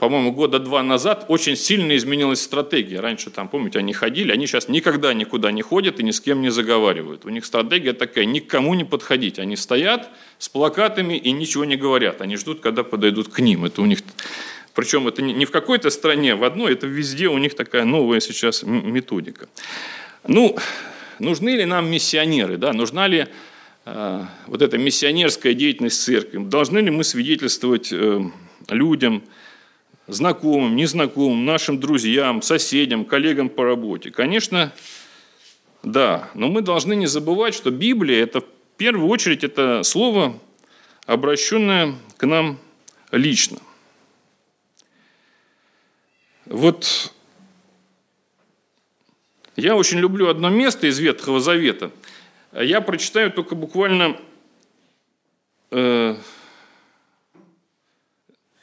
по-моему, 0.00 0.32
года 0.32 0.58
два 0.58 0.82
назад 0.82 1.26
очень 1.28 1.56
сильно 1.56 1.94
изменилась 1.94 2.40
стратегия. 2.40 3.00
Раньше 3.00 3.28
там, 3.28 3.48
помните, 3.48 3.78
они 3.78 3.92
ходили, 3.92 4.32
они 4.32 4.46
сейчас 4.46 4.66
никогда 4.68 5.12
никуда 5.12 5.52
не 5.52 5.60
ходят 5.60 6.00
и 6.00 6.02
ни 6.02 6.10
с 6.10 6.22
кем 6.22 6.40
не 6.40 6.50
заговаривают. 6.50 7.26
У 7.26 7.28
них 7.28 7.44
стратегия 7.44 7.92
такая, 7.92 8.24
никому 8.24 8.72
не 8.72 8.84
подходить. 8.84 9.38
Они 9.38 9.56
стоят 9.56 10.08
с 10.38 10.48
плакатами 10.48 11.18
и 11.18 11.30
ничего 11.32 11.66
не 11.66 11.76
говорят. 11.76 12.22
Они 12.22 12.36
ждут, 12.36 12.60
когда 12.60 12.82
подойдут 12.82 13.28
к 13.28 13.40
ним. 13.40 13.66
Это 13.66 13.82
у 13.82 13.86
них 13.86 14.00
причем 14.74 15.06
это 15.06 15.20
не 15.20 15.44
в 15.44 15.50
какой-то 15.50 15.90
стране, 15.90 16.34
в 16.34 16.44
одной, 16.44 16.72
это 16.72 16.86
везде 16.86 17.28
у 17.28 17.36
них 17.36 17.54
такая 17.54 17.84
новая 17.84 18.20
сейчас 18.20 18.62
методика. 18.62 19.48
Ну, 20.26 20.56
нужны 21.18 21.50
ли 21.50 21.66
нам 21.66 21.90
миссионеры? 21.90 22.56
Да? 22.56 22.72
Нужна 22.72 23.06
ли 23.06 23.26
э, 23.84 24.24
вот 24.46 24.62
эта 24.62 24.78
миссионерская 24.78 25.52
деятельность 25.52 26.02
церкви? 26.02 26.38
Должны 26.38 26.78
ли 26.78 26.90
мы 26.90 27.04
свидетельствовать 27.04 27.92
э, 27.92 28.22
людям, 28.70 29.22
знакомым, 30.12 30.76
незнакомым, 30.76 31.44
нашим 31.44 31.80
друзьям, 31.80 32.42
соседям, 32.42 33.04
коллегам 33.04 33.48
по 33.48 33.64
работе? 33.64 34.10
Конечно, 34.10 34.72
да. 35.82 36.30
Но 36.34 36.48
мы 36.48 36.62
должны 36.62 36.94
не 36.94 37.06
забывать, 37.06 37.54
что 37.54 37.70
Библия– 37.70 38.22
это 38.24 38.40
в 38.40 38.44
первую 38.76 39.08
очередь 39.08 39.44
это 39.44 39.82
слово, 39.82 40.38
обращенное 41.06 41.94
к 42.16 42.26
нам 42.26 42.58
лично. 43.12 43.58
Вот 46.46 47.12
я 49.56 49.76
очень 49.76 49.98
люблю 49.98 50.28
одно 50.28 50.48
место 50.48 50.86
из 50.86 50.98
Ветхого 50.98 51.40
Завета. 51.40 51.90
Я 52.52 52.80
прочитаю 52.80 53.30
только 53.30 53.54
буквально 53.54 54.16
э, 55.70 56.16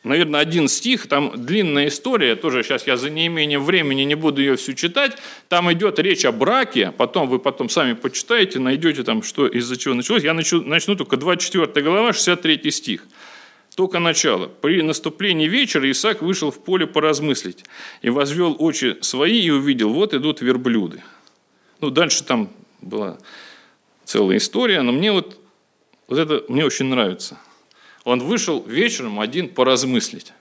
наверное, 0.08 0.40
один 0.40 0.68
стих, 0.68 1.08
там 1.08 1.34
длинная 1.36 1.88
история, 1.88 2.36
тоже 2.36 2.64
сейчас 2.64 2.88
я 2.88 2.98
за 2.98 3.10
неимением 3.10 3.64
времени 3.64 4.02
не 4.02 4.16
буду 4.16 4.42
ее 4.42 4.56
всю 4.56 4.74
читать, 4.74 5.18
там 5.50 5.72
идет 5.72 6.00
речь 6.00 6.26
о 6.26 6.32
браке, 6.32 6.92
потом 6.98 7.28
вы 7.28 7.40
потом 7.40 7.70
сами 7.70 7.94
почитаете, 7.94 8.60
найдете 8.60 9.04
там, 9.04 9.24
что 9.24 9.48
из-за 9.48 9.78
чего 9.78 9.94
началось. 9.94 10.24
Я 10.24 10.34
начну, 10.34 10.62
начну 10.62 10.96
только 10.96 11.18
24 11.18 11.86
глава, 11.86 12.14
63 12.14 12.72
стих. 12.72 13.04
Только 13.76 14.00
начало. 14.00 14.48
При 14.48 14.82
наступлении 14.82 15.48
вечера 15.48 15.90
Исаак 15.92 16.24
вышел 16.24 16.50
в 16.50 16.64
поле 16.64 16.88
поразмыслить 16.88 17.64
и 18.02 18.10
возвел 18.10 18.56
очи 18.58 18.98
свои 19.02 19.40
и 19.40 19.52
увидел, 19.52 19.94
вот 19.94 20.16
идут 20.16 20.42
верблюды. 20.42 21.04
Ну, 21.80 21.92
дальше 21.92 22.24
там 22.24 22.50
была 22.82 23.20
целая 24.04 24.38
история, 24.38 24.82
но 24.82 24.92
мне 24.92 25.12
вот, 25.12 25.38
вот 26.08 26.18
это 26.18 26.44
мне 26.52 26.66
очень 26.66 26.86
нравится. 26.86 27.38
Он 28.08 28.22
вышел 28.22 28.64
вечером 28.66 29.20
один 29.20 29.50
поразмыслить 29.50 30.32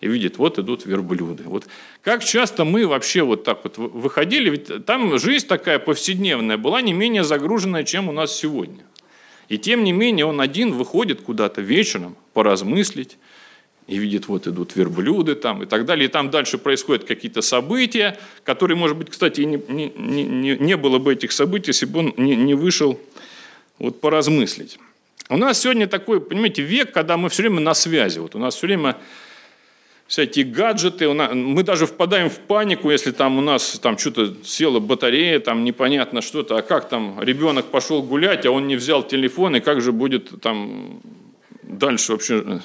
и 0.00 0.08
видит, 0.08 0.38
вот 0.38 0.58
идут 0.58 0.86
верблюды. 0.86 1.42
Вот 1.44 1.66
как 2.00 2.24
часто 2.24 2.64
мы 2.64 2.86
вообще 2.86 3.22
вот 3.22 3.44
так 3.44 3.62
вот 3.62 3.76
выходили, 3.76 4.48
ведь 4.48 4.86
там 4.86 5.18
жизнь 5.18 5.46
такая 5.46 5.78
повседневная 5.78 6.56
была 6.56 6.80
не 6.80 6.94
менее 6.94 7.22
загруженная, 7.22 7.84
чем 7.84 8.08
у 8.08 8.12
нас 8.12 8.34
сегодня. 8.34 8.86
И 9.50 9.58
тем 9.58 9.84
не 9.84 9.92
менее 9.92 10.24
он 10.24 10.40
один 10.40 10.72
выходит 10.72 11.20
куда-то 11.20 11.60
вечером 11.60 12.16
поразмыслить, 12.32 13.18
и 13.86 13.98
видит, 13.98 14.28
вот 14.28 14.46
идут 14.46 14.74
верблюды 14.74 15.34
там 15.34 15.62
и 15.62 15.66
так 15.66 15.84
далее. 15.84 16.06
И 16.06 16.08
там 16.08 16.30
дальше 16.30 16.56
происходят 16.56 17.04
какие-то 17.04 17.42
события, 17.42 18.18
которые, 18.44 18.78
может 18.78 18.96
быть, 18.96 19.10
кстати, 19.10 19.42
не, 19.42 19.62
не, 19.68 19.90
не, 19.90 20.56
не 20.56 20.76
было 20.78 20.98
бы 20.98 21.12
этих 21.12 21.32
событий, 21.32 21.68
если 21.68 21.84
бы 21.84 21.98
он 21.98 22.14
не, 22.16 22.34
не 22.34 22.54
вышел 22.54 22.98
вот 23.78 24.00
поразмыслить. 24.00 24.78
У 25.30 25.36
нас 25.36 25.60
сегодня 25.60 25.86
такой, 25.86 26.20
понимаете, 26.20 26.62
век, 26.62 26.92
когда 26.92 27.16
мы 27.16 27.28
все 27.28 27.42
время 27.42 27.60
на 27.60 27.72
связи. 27.72 28.18
Вот 28.18 28.34
у 28.34 28.38
нас 28.38 28.56
все 28.56 28.66
время 28.66 28.96
всякие 30.08 30.44
гаджеты, 30.44 31.08
мы 31.08 31.62
даже 31.62 31.86
впадаем 31.86 32.28
в 32.28 32.40
панику, 32.40 32.90
если 32.90 33.12
там 33.12 33.38
у 33.38 33.40
нас 33.40 33.78
там 33.78 33.96
что-то 33.96 34.34
села 34.44 34.80
батарея, 34.80 35.38
там 35.38 35.62
непонятно 35.62 36.20
что-то, 36.20 36.56
а 36.56 36.62
как 36.62 36.88
там 36.88 37.22
ребенок 37.22 37.66
пошел 37.66 38.02
гулять, 38.02 38.44
а 38.44 38.50
он 38.50 38.66
не 38.66 38.74
взял 38.74 39.04
телефон, 39.04 39.54
и 39.54 39.60
как 39.60 39.80
же 39.80 39.92
будет 39.92 40.40
там 40.42 41.00
дальше 41.62 42.12
вообще 42.12 42.60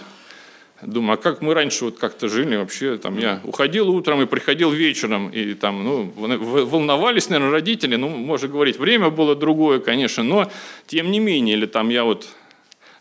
Думаю, 0.81 1.13
а 1.13 1.17
как 1.17 1.41
мы 1.41 1.53
раньше 1.53 1.85
вот 1.85 1.97
как-то 1.97 2.27
жили 2.27 2.57
вообще, 2.57 2.97
там 2.97 3.17
я 3.17 3.39
уходил 3.43 3.89
утром 3.89 4.21
и 4.21 4.25
приходил 4.25 4.71
вечером, 4.71 5.29
и 5.29 5.53
там, 5.53 5.83
ну, 5.83 6.11
волновались, 6.15 7.29
наверное, 7.29 7.51
родители, 7.51 7.95
ну, 7.95 8.09
можно 8.09 8.49
говорить, 8.49 8.77
время 8.77 9.09
было 9.09 9.35
другое, 9.35 9.79
конечно, 9.79 10.21
но 10.23 10.51
тем 10.85 11.11
не 11.11 11.19
менее, 11.19 11.55
или 11.55 11.65
там 11.65 11.89
я 11.89 12.03
вот 12.03 12.27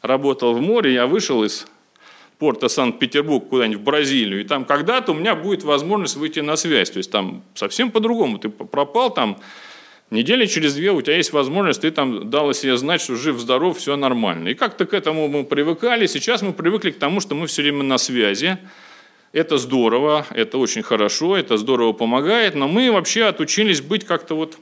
работал 0.05 0.55
в 0.55 0.61
море, 0.61 0.93
я 0.93 1.07
вышел 1.07 1.43
из 1.43 1.67
порта 2.39 2.69
Санкт-Петербург 2.69 3.49
куда-нибудь 3.49 3.81
в 3.81 3.85
Бразилию, 3.85 4.41
и 4.43 4.45
там 4.45 4.65
когда-то 4.65 5.13
у 5.13 5.15
меня 5.15 5.35
будет 5.35 5.63
возможность 5.63 6.17
выйти 6.17 6.41
на 6.41 6.57
связь. 6.57 6.91
То 6.91 6.99
есть 6.99 7.11
там 7.11 7.43
совсем 7.55 7.91
по-другому. 7.91 8.39
Ты 8.39 8.51
пропал 8.51 9.13
там, 9.13 9.39
недели 10.11 10.47
через 10.47 10.75
две 10.75 10.93
у 10.93 11.01
тебя 11.01 11.17
есть 11.17 11.33
возможность, 11.33 11.81
ты 11.81 11.91
там 11.91 12.29
дал 12.29 12.53
себе 12.53 12.77
знать, 12.77 13.01
что 13.01 13.17
жив-здоров, 13.17 13.79
все 13.79 13.97
нормально. 13.97 14.49
И 14.49 14.55
как-то 14.55 14.85
к 14.85 14.93
этому 14.93 15.27
мы 15.29 15.45
привыкали. 15.45 16.07
Сейчас 16.07 16.43
мы 16.43 16.53
привыкли 16.53 16.91
к 16.91 16.99
тому, 16.99 17.21
что 17.21 17.35
мы 17.35 17.47
все 17.47 17.63
время 17.63 17.83
на 17.83 17.97
связи. 17.97 18.59
Это 19.33 19.59
здорово, 19.59 20.27
это 20.31 20.59
очень 20.59 20.83
хорошо, 20.83 21.37
это 21.37 21.57
здорово 21.57 21.93
помогает, 21.93 22.55
но 22.55 22.69
мы 22.69 22.93
вообще 22.93 23.25
отучились 23.25 23.81
быть 23.81 24.05
как-то 24.05 24.37
вот 24.37 24.59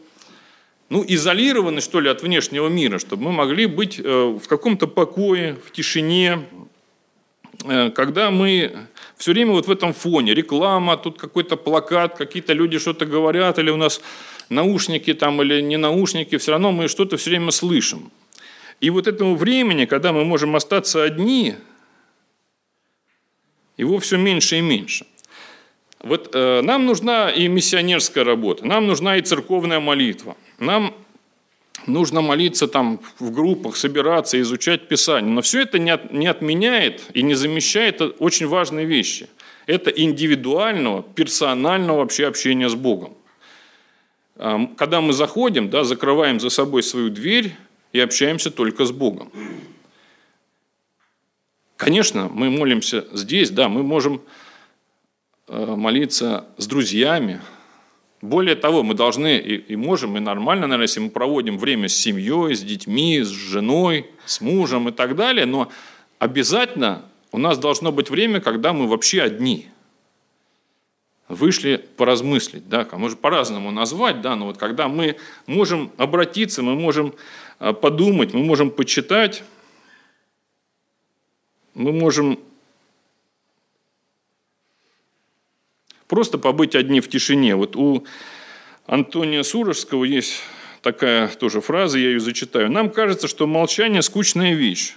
ну, 0.92 1.04
изолированы, 1.06 1.80
что 1.80 2.00
ли, 2.00 2.10
от 2.10 2.22
внешнего 2.22 2.68
мира, 2.68 2.98
чтобы 2.98 3.24
мы 3.24 3.32
могли 3.32 3.66
быть 3.66 3.98
э, 3.98 4.38
в 4.42 4.46
каком-то 4.46 4.86
покое, 4.86 5.56
в 5.66 5.72
тишине, 5.72 6.46
Э, 7.64 7.90
когда 7.90 8.30
мы 8.30 8.76
все 9.16 9.32
время 9.32 9.52
вот 9.52 9.66
в 9.66 9.70
этом 9.70 9.92
фоне, 9.92 10.34
реклама, 10.34 10.96
тут 10.96 11.18
какой-то 11.18 11.56
плакат, 11.56 12.16
какие-то 12.16 12.52
люди 12.52 12.78
что-то 12.78 13.06
говорят, 13.06 13.58
или 13.58 13.70
у 13.70 13.76
нас 13.76 14.00
наушники 14.48 15.14
там, 15.14 15.42
или 15.42 15.60
не 15.60 15.76
наушники, 15.76 16.36
все 16.38 16.52
равно 16.52 16.72
мы 16.72 16.88
что-то 16.88 17.16
все 17.16 17.30
время 17.30 17.50
слышим. 17.50 18.10
И 18.80 18.90
вот 18.90 19.06
этого 19.06 19.34
времени, 19.34 19.84
когда 19.84 20.12
мы 20.12 20.24
можем 20.24 20.56
остаться 20.56 21.04
одни, 21.04 21.54
его 23.76 23.98
все 23.98 24.16
меньше 24.16 24.58
и 24.58 24.60
меньше. 24.60 25.06
Вот 26.02 26.34
э, 26.34 26.62
нам 26.62 26.86
нужна 26.86 27.30
и 27.30 27.46
миссионерская 27.46 28.24
работа, 28.24 28.66
нам 28.66 28.86
нужна 28.86 29.18
и 29.18 29.22
церковная 29.22 29.78
молитва, 29.78 30.36
нам 30.58 30.94
нужно 31.86 32.20
молиться 32.20 32.66
там 32.66 33.00
в 33.20 33.30
группах, 33.30 33.76
собираться, 33.76 34.40
изучать 34.40 34.88
Писание. 34.88 35.32
Но 35.32 35.42
все 35.42 35.62
это 35.62 35.78
не, 35.78 35.90
от, 35.90 36.12
не 36.12 36.26
отменяет 36.26 37.02
и 37.14 37.22
не 37.22 37.34
замещает 37.34 38.00
очень 38.18 38.48
важные 38.48 38.84
вещи. 38.84 39.28
Это 39.66 39.90
индивидуального, 39.90 41.02
персонального 41.02 41.98
вообще 41.98 42.26
общения 42.26 42.68
с 42.68 42.74
Богом. 42.74 43.14
Когда 44.76 45.00
мы 45.00 45.12
заходим, 45.12 45.70
да, 45.70 45.84
закрываем 45.84 46.40
за 46.40 46.50
собой 46.50 46.82
свою 46.82 47.10
дверь 47.10 47.52
и 47.92 48.00
общаемся 48.00 48.50
только 48.50 48.84
с 48.86 48.90
Богом. 48.90 49.30
Конечно, 51.76 52.28
мы 52.28 52.50
молимся 52.50 53.06
здесь, 53.12 53.50
да, 53.50 53.68
мы 53.68 53.82
можем 53.82 54.20
молиться 55.48 56.46
с 56.56 56.66
друзьями, 56.66 57.40
более 58.22 58.54
того, 58.54 58.84
мы 58.84 58.94
должны 58.94 59.36
и, 59.38 59.56
и 59.56 59.76
можем, 59.76 60.16
и 60.16 60.20
нормально, 60.20 60.68
наверное, 60.68 60.84
если 60.84 61.00
мы 61.00 61.10
проводим 61.10 61.58
время 61.58 61.88
с 61.88 61.94
семьей, 61.94 62.54
с 62.54 62.62
детьми, 62.62 63.20
с 63.20 63.28
женой, 63.28 64.06
с 64.24 64.40
мужем 64.40 64.88
и 64.88 64.92
так 64.92 65.16
далее, 65.16 65.44
но 65.44 65.70
обязательно 66.20 67.02
у 67.32 67.38
нас 67.38 67.58
должно 67.58 67.90
быть 67.90 68.10
время, 68.10 68.40
когда 68.40 68.72
мы 68.72 68.86
вообще 68.86 69.22
одни. 69.22 69.68
Вышли 71.28 71.84
поразмыслить, 71.96 72.68
да, 72.68 72.86
можно 72.92 73.16
по-разному 73.16 73.72
назвать, 73.72 74.20
да, 74.20 74.36
но 74.36 74.46
вот 74.46 74.58
когда 74.58 74.86
мы 74.86 75.16
можем 75.46 75.90
обратиться, 75.96 76.62
мы 76.62 76.76
можем 76.76 77.14
а, 77.58 77.72
подумать, 77.72 78.34
мы 78.34 78.44
можем 78.44 78.70
почитать, 78.70 79.42
мы 81.74 81.90
можем 81.90 82.38
Просто 86.12 86.36
побыть 86.36 86.74
одни 86.74 87.00
в 87.00 87.08
тишине. 87.08 87.56
Вот 87.56 87.74
у 87.74 88.04
Антония 88.84 89.42
Сурожского 89.42 90.04
есть 90.04 90.42
такая 90.82 91.28
тоже 91.28 91.62
фраза, 91.62 91.98
я 91.98 92.08
ее 92.08 92.20
зачитаю. 92.20 92.70
«Нам 92.70 92.90
кажется, 92.90 93.28
что 93.28 93.46
молчание– 93.46 94.02
скучная 94.02 94.52
вещь. 94.52 94.94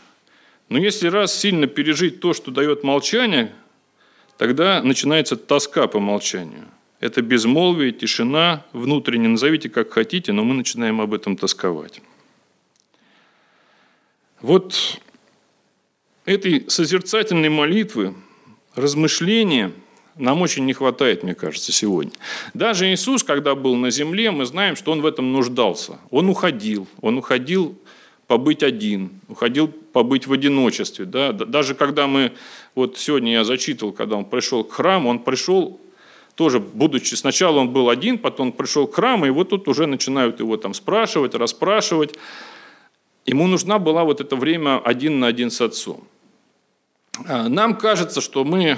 Но 0.68 0.78
если 0.78 1.08
раз 1.08 1.34
сильно 1.34 1.68
пережить 1.68 2.20
то, 2.20 2.34
что 2.34 2.52
дает 2.52 2.84
молчание, 2.84 3.54
тогда 4.38 4.84
начинается 4.84 5.38
тоска 5.38 5.88
по 5.88 6.02
молчанию. 6.02 6.66
Это 7.00 7.22
безмолвие, 7.22 7.94
тишина, 7.94 8.66
внутренне, 8.74 9.30
назовите 9.30 9.70
как 9.70 9.94
хотите, 9.94 10.34
но 10.34 10.44
мы 10.44 10.54
начинаем 10.54 11.00
об 11.00 11.14
этом 11.14 11.38
тосковать. 11.38 12.02
Вот 14.42 15.00
этой 16.26 16.70
созерцательной 16.70 17.48
молитвы, 17.48 18.14
размышления– 18.76 19.72
нам 20.18 20.42
очень 20.42 20.66
не 20.66 20.74
хватает, 20.74 21.24
мне 21.24 21.36
кажется, 21.36 21.72
сегодня. 21.72 22.12
Даже 22.54 22.92
Иисус, 22.92 23.24
когда 23.24 23.56
был 23.56 23.76
на 23.76 23.92
земле, 23.92 24.32
мы 24.32 24.46
знаем, 24.46 24.76
что 24.76 24.92
Он 24.92 25.02
в 25.02 25.06
этом 25.06 25.34
нуждался. 25.34 26.00
Он 26.10 26.30
уходил. 26.30 26.88
Он 27.02 27.18
уходил 27.18 27.78
побыть 28.28 28.64
один, 28.64 29.20
уходил 29.28 29.68
побыть 29.68 30.28
в 30.28 30.34
одиночестве. 30.34 31.06
Да? 31.06 31.32
Даже 31.32 31.76
когда 31.76 32.08
мы, 32.08 32.34
вот 32.74 32.98
сегодня 32.98 33.34
я 33.34 33.44
зачитывал, 33.44 33.94
когда 33.94 34.16
он 34.16 34.26
пришел 34.26 34.64
к 34.64 34.74
храму, 34.74 35.10
он 35.10 35.20
пришел 35.20 35.80
тоже, 36.36 36.60
будучи, 36.60 37.16
сначала 37.16 37.60
он 37.60 37.70
был 37.70 37.90
один, 37.90 38.18
потом 38.18 38.48
он 38.48 38.54
пришел 38.54 38.88
к 38.88 38.96
храму, 38.96 39.26
и 39.26 39.30
вот 39.30 39.50
тут 39.50 39.68
уже 39.68 39.86
начинают 39.86 40.40
его 40.40 40.58
там 40.58 40.74
спрашивать, 40.74 41.34
расспрашивать. 41.36 42.16
Ему 43.26 43.48
нужна 43.48 43.80
была 43.80 44.04
вот 44.04 44.22
это 44.22 44.36
время 44.36 44.80
один 44.80 45.20
на 45.20 45.28
один 45.28 45.50
с 45.50 45.62
отцом. 45.62 46.04
А, 47.28 47.48
нам 47.48 47.76
кажется, 47.78 48.22
что 48.22 48.44
мы 48.44 48.78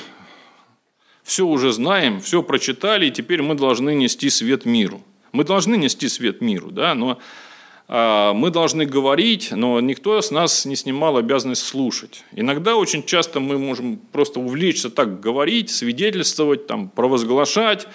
все 1.28 1.46
уже 1.46 1.74
знаем, 1.74 2.22
все 2.22 2.42
прочитали, 2.42 3.08
и 3.08 3.12
теперь 3.12 3.42
мы 3.42 3.56
должны 3.56 3.94
нести 3.94 4.30
свет 4.30 4.63
миру. 4.63 5.04
Мы 5.34 5.44
должны 5.44 5.76
нести 5.76 6.08
свет 6.08 6.40
миру, 6.40 6.72
да, 6.72 6.96
но 6.96 7.20
а, 7.90 8.32
мы 8.32 8.50
должны 8.50 8.86
говорить, 8.86 9.50
но 9.52 9.82
никто 9.82 10.22
с 10.22 10.32
нас 10.32 10.63
не 10.63 10.78
снимал 10.78 11.18
обязанность 11.18 11.68
слушать. 11.68 12.24
Иногда 12.32 12.78
очень 12.78 13.04
часто 13.04 13.42
мы 13.42 13.58
можем 13.60 13.98
просто 13.98 14.40
увлечься 14.40 14.90
так 14.90 15.20
говорить, 15.20 15.70
свидетельствовать, 15.70 16.66
там, 16.66 16.88
провозглашать, 16.88 17.90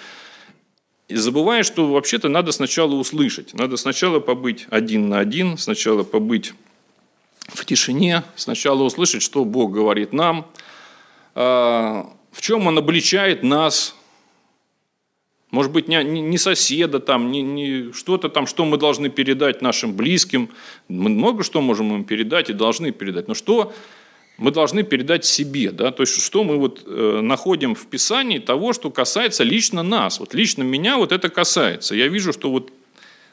и 1.07 1.15
забывая, 1.15 1.63
что 1.63 1.91
вообще-то 1.91 2.29
надо 2.29 2.51
сначала 2.51 2.93
услышать. 2.93 3.55
Надо 3.55 3.77
сначала 3.77 4.19
побыть 4.19 4.67
один 4.69 5.09
на 5.09 5.17
один, 5.17 5.57
сначала 5.57 6.03
побыть 6.03 6.53
в 7.47 7.65
тишине, 7.65 8.21
сначала 8.35 8.83
услышать, 8.83 9.23
что 9.23 9.43
Бог 9.43 9.71
говорит 9.71 10.13
нам, 10.13 10.45
а, 11.33 12.13
в 12.33 12.41
чем 12.41 12.67
он 12.67 12.77
обличает 12.77 13.43
нас, 13.43 13.95
может 15.51 15.71
быть, 15.71 15.87
не, 15.87 16.03
не 16.03 16.37
соседа, 16.39 16.99
там, 16.99 17.31
не, 17.31 17.43
не 17.43 17.93
что-то 17.93 18.27
там, 18.27 18.47
что 18.47 18.65
мы 18.65 18.77
должны 18.77 19.09
передать 19.09 19.61
нашим 19.61 19.93
близким. 19.93 20.49
Мы 20.87 21.11
много 21.11 21.43
что 21.43 21.61
можем 21.61 21.93
им 21.93 22.03
передать 22.03 22.49
и 22.49 22.53
должны 22.53 22.91
передать. 22.91 23.27
Но 23.27 23.35
что 23.35 23.71
мы 24.39 24.49
должны 24.49 24.81
передать 24.81 25.25
себе, 25.25 25.69
да, 25.69 25.91
то 25.91 26.01
есть 26.01 26.19
что 26.19 26.43
мы 26.43 26.57
вот 26.57 26.81
э, 26.87 27.19
находим 27.21 27.75
в 27.75 27.85
Писании 27.85 28.39
того, 28.39 28.73
что 28.73 28.89
касается 28.89 29.43
лично 29.43 29.83
нас, 29.83 30.19
вот 30.19 30.33
лично 30.33 30.63
меня 30.63 30.97
вот 30.97 31.11
это 31.11 31.29
касается. 31.29 31.93
Я 31.93 32.07
вижу, 32.07 32.33
что 32.33 32.49
вот 32.49 32.73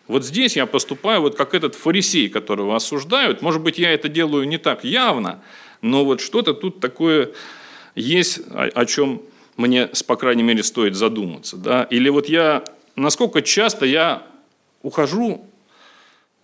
вот 0.08 0.24
здесь 0.24 0.56
я 0.56 0.66
поступаю 0.66 1.22
вот 1.22 1.36
как 1.36 1.54
этот 1.54 1.74
фарисей, 1.74 2.28
которого 2.28 2.74
осуждают. 2.76 3.42
Может 3.42 3.62
быть, 3.62 3.78
я 3.78 3.92
это 3.92 4.08
делаю 4.08 4.46
не 4.46 4.58
так 4.58 4.84
явно, 4.84 5.42
но 5.82 6.04
вот 6.04 6.20
что-то 6.20 6.52
тут 6.52 6.80
такое 6.80 7.30
есть 8.00 8.40
о, 8.52 8.86
чем 8.86 9.22
мне, 9.56 9.88
по 10.06 10.16
крайней 10.16 10.42
мере, 10.42 10.62
стоит 10.62 10.94
задуматься. 10.94 11.56
Да? 11.56 11.84
Или 11.84 12.08
вот 12.08 12.28
я, 12.28 12.64
насколько 12.96 13.42
часто 13.42 13.86
я 13.86 14.26
ухожу, 14.82 15.44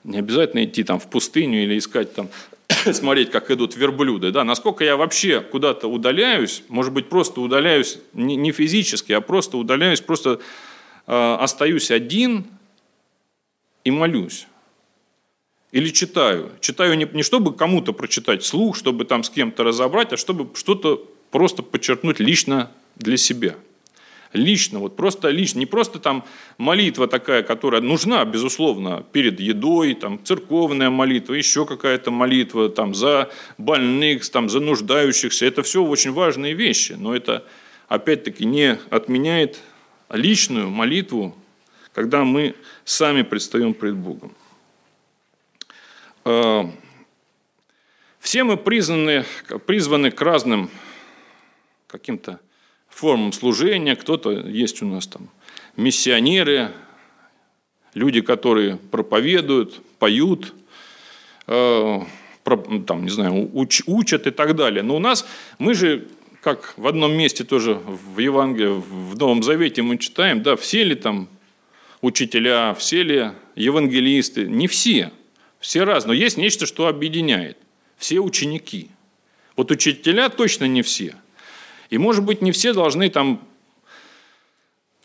не 0.04 0.18
обязательно 0.18 0.64
идти 0.64 0.84
там 0.84 1.00
в 1.00 1.08
пустыню 1.08 1.64
или 1.64 1.78
искать 1.78 2.14
там, 2.14 2.28
смотреть, 2.92 3.30
как 3.30 3.50
идут 3.50 3.76
верблюды, 3.76 4.30
да, 4.30 4.44
насколько 4.44 4.84
я 4.84 4.96
вообще 4.96 5.40
куда-то 5.40 5.88
удаляюсь, 5.88 6.62
может 6.68 6.92
быть, 6.92 7.08
просто 7.08 7.40
удаляюсь 7.40 7.98
не, 8.12 8.36
не 8.36 8.52
физически, 8.52 9.12
а 9.12 9.20
просто 9.20 9.56
удаляюсь, 9.56 10.00
просто 10.00 10.40
э, 11.06 11.36
остаюсь 11.40 11.90
один 11.90 12.44
и 13.84 13.90
молюсь. 13.90 14.46
Или 15.72 15.90
читаю. 15.90 16.52
Читаю 16.60 16.96
не, 16.96 17.08
не 17.12 17.22
чтобы 17.22 17.54
кому-то 17.54 17.92
прочитать 17.92 18.44
слух, 18.44 18.76
чтобы 18.76 19.04
там 19.04 19.24
с 19.24 19.30
кем-то 19.30 19.64
разобрать, 19.64 20.12
а 20.12 20.16
чтобы 20.16 20.54
что-то 20.56 21.06
просто 21.30 21.62
подчеркнуть 21.62 22.20
лично 22.20 22.70
для 22.96 23.16
себя. 23.16 23.56
Лично, 24.32 24.80
вот 24.80 24.96
просто 24.96 25.30
лично, 25.30 25.60
не 25.60 25.66
просто 25.66 25.98
там 25.98 26.24
молитва 26.58 27.06
такая, 27.06 27.42
которая 27.42 27.80
нужна, 27.80 28.24
безусловно, 28.24 29.04
перед 29.12 29.40
едой, 29.40 29.94
там 29.94 30.22
церковная 30.22 30.90
молитва, 30.90 31.34
еще 31.34 31.64
какая-то 31.64 32.10
молитва, 32.10 32.68
там 32.68 32.94
за 32.94 33.30
больных, 33.56 34.28
там 34.28 34.48
за 34.48 34.60
нуждающихся, 34.60 35.46
это 35.46 35.62
все 35.62 35.82
очень 35.82 36.12
важные 36.12 36.54
вещи, 36.54 36.92
но 36.92 37.14
это 37.14 37.44
опять-таки 37.88 38.44
не 38.44 38.78
отменяет 38.90 39.60
личную 40.10 40.70
молитву, 40.70 41.36
когда 41.92 42.24
мы 42.24 42.54
сами 42.84 43.22
предстаем 43.22 43.74
пред 43.74 43.94
Богом. 43.94 44.34
А, 46.24 46.70
все 48.18 48.44
мы 48.44 48.56
призваны, 48.56 49.24
призваны 49.66 50.10
к 50.10 50.20
разным 50.20 50.68
каким-то 51.86 52.40
формам 52.88 53.32
служения, 53.32 53.96
кто-то 53.96 54.30
есть 54.30 54.82
у 54.82 54.86
нас 54.86 55.06
там 55.06 55.28
миссионеры, 55.76 56.72
люди, 57.94 58.20
которые 58.20 58.76
проповедуют, 58.76 59.80
поют, 59.98 60.54
э, 61.46 62.00
там, 62.86 63.04
не 63.04 63.10
знаю, 63.10 63.50
уч, 63.52 63.82
учат 63.86 64.26
и 64.26 64.30
так 64.30 64.54
далее. 64.54 64.82
Но 64.82 64.96
у 64.96 64.98
нас, 64.98 65.26
мы 65.58 65.74
же, 65.74 66.06
как 66.40 66.74
в 66.76 66.86
одном 66.86 67.12
месте 67.12 67.44
тоже 67.44 67.74
в 67.74 68.18
Евангелии, 68.18 68.80
в 68.80 69.18
Новом 69.18 69.42
Завете 69.42 69.82
мы 69.82 69.98
читаем, 69.98 70.42
да, 70.42 70.56
все 70.56 70.84
ли 70.84 70.94
там 70.94 71.28
учителя, 72.00 72.74
все 72.74 73.02
ли 73.02 73.30
евангелисты? 73.56 74.46
Не 74.46 74.68
все. 74.68 75.10
Все 75.58 75.84
разные. 75.84 76.08
Но 76.08 76.24
есть 76.24 76.36
нечто, 76.36 76.66
что 76.66 76.86
объединяет. 76.86 77.58
Все 77.96 78.20
ученики. 78.20 78.90
Вот 79.56 79.70
учителя 79.70 80.28
точно 80.28 80.66
не 80.66 80.82
все. 80.82 81.16
И, 81.90 81.98
может 81.98 82.24
быть, 82.24 82.42
не 82.42 82.52
все 82.52 82.72
должны 82.72 83.08
там 83.10 83.46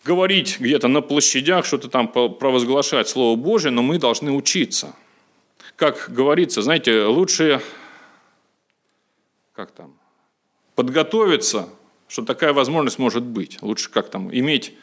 говорить 0.03 0.59
где-то 0.59 0.87
на 0.87 1.01
площадях, 1.01 1.65
что-то 1.65 1.89
там 1.89 2.07
провозглашать 2.07 3.07
Слово 3.07 3.35
Божие, 3.35 3.71
но 3.71 3.81
мы 3.81 3.99
должны 3.99 4.31
учиться. 4.31 4.95
Как 5.75 6.09
говорится, 6.09 6.61
знаете, 6.61 7.03
лучше 7.03 7.61
как 9.53 9.71
там, 9.71 9.93
подготовиться, 10.75 11.69
что 12.07 12.23
такая 12.23 12.53
возможность 12.53 12.97
может 12.97 13.23
быть. 13.23 13.61
Лучше 13.61 13.91
как 13.91 14.09
там, 14.09 14.33
иметь 14.35 14.73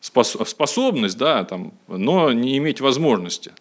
способность, 0.00 1.16
да, 1.16 1.44
там, 1.44 1.72
но 1.86 2.32
не 2.32 2.58
иметь 2.58 2.80
возможности 2.80 3.52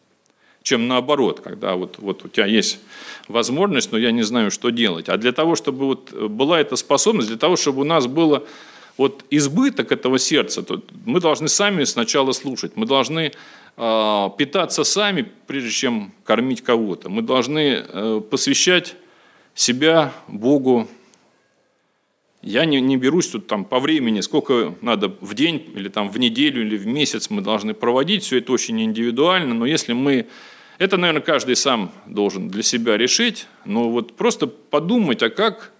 чем 0.70 0.88
наоборот, 0.88 1.40
когда 1.40 1.76
вот, 1.76 1.96
вот 1.98 2.26
у 2.26 2.28
тебя 2.28 2.46
есть 2.46 2.80
возможность, 3.28 3.92
но 3.92 3.98
я 3.98 4.12
не 4.12 4.24
знаю, 4.24 4.52
что 4.52 4.70
делать. 4.70 5.10
А 5.10 5.18
для 5.18 5.32
того, 5.32 5.56
чтобы 5.56 5.86
вот 5.86 6.14
была 6.14 6.60
эта 6.62 6.76
способность, 6.76 7.28
для 7.28 7.38
того, 7.38 7.56
чтобы 7.56 7.82
у 7.82 7.86
нас 7.86 8.06
было 8.06 8.44
вот 8.98 9.26
избыток 9.32 9.92
этого 9.92 10.20
сердца, 10.20 10.62
то 10.62 10.82
мы 11.06 11.20
должны 11.22 11.48
сами 11.48 11.86
сначала 11.86 12.34
слушать, 12.34 12.74
мы 12.76 12.86
должны 12.86 13.32
э, 13.78 14.30
питаться 14.38 14.84
сами, 14.84 15.26
прежде 15.48 15.72
чем 15.72 16.12
кормить 16.24 16.62
кого-то. 16.62 17.10
Мы 17.10 17.22
должны 17.22 17.82
э, 17.82 18.22
посвящать 18.30 18.96
себя 19.56 20.14
Богу. 20.28 20.88
Я 22.42 22.66
не, 22.66 22.82
не 22.82 22.98
берусь 22.98 23.30
тут 23.30 23.48
там 23.48 23.66
по 23.66 23.80
времени, 23.80 24.22
сколько 24.22 24.76
надо 24.82 25.16
в 25.22 25.34
день 25.34 25.66
или 25.76 25.90
там 25.90 26.10
в 26.10 26.20
неделю 26.20 26.62
или 26.62 26.78
в 26.78 26.86
месяц 26.86 27.30
мы 27.30 27.42
должны 27.42 27.74
проводить, 27.74 28.24
все 28.24 28.38
это 28.38 28.52
очень 28.52 28.82
индивидуально, 28.82 29.54
но 29.54 29.66
если 29.66 29.94
мы 29.94 30.28
это, 30.80 30.98
наверное, 30.98 31.22
каждый 31.22 31.56
сам 31.56 31.92
должен 32.08 32.48
для 32.48 32.64
себя 32.64 32.98
решить, 32.98 33.48
но 33.66 33.90
вот 33.90 34.16
просто 34.16 34.48
подумать, 34.48 35.22
а 35.22 35.30
как 35.30 35.74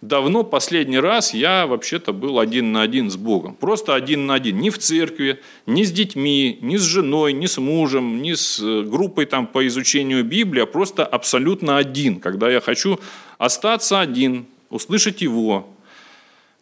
давно 0.00 0.44
последний 0.44 1.00
раз 1.00 1.34
я 1.34 1.66
вообще-то 1.66 2.12
был 2.12 2.38
один 2.38 2.72
на 2.72 2.82
один 2.82 3.10
с 3.10 3.16
Богом. 3.16 3.54
Просто 3.54 3.94
один 3.94 4.26
на 4.26 4.34
один. 4.34 4.60
Ни 4.60 4.70
в 4.70 4.78
церкви, 4.78 5.40
ни 5.66 5.82
с 5.82 5.90
детьми, 5.90 6.58
ни 6.62 6.76
с 6.76 6.82
женой, 6.82 7.32
ни 7.32 7.46
с 7.46 7.58
мужем, 7.58 8.22
ни 8.22 8.34
с 8.34 8.60
э, 8.60 8.82
группой 8.82 9.26
там 9.26 9.48
по 9.48 9.66
изучению 9.66 10.24
Библии, 10.24 10.62
а 10.62 10.66
просто 10.66 11.04
абсолютно 11.04 11.76
один. 11.76 12.20
Когда 12.20 12.48
я 12.50 12.60
хочу 12.60 13.00
остаться 13.36 14.00
один, 14.00 14.46
услышать 14.70 15.22
Его, 15.22 15.68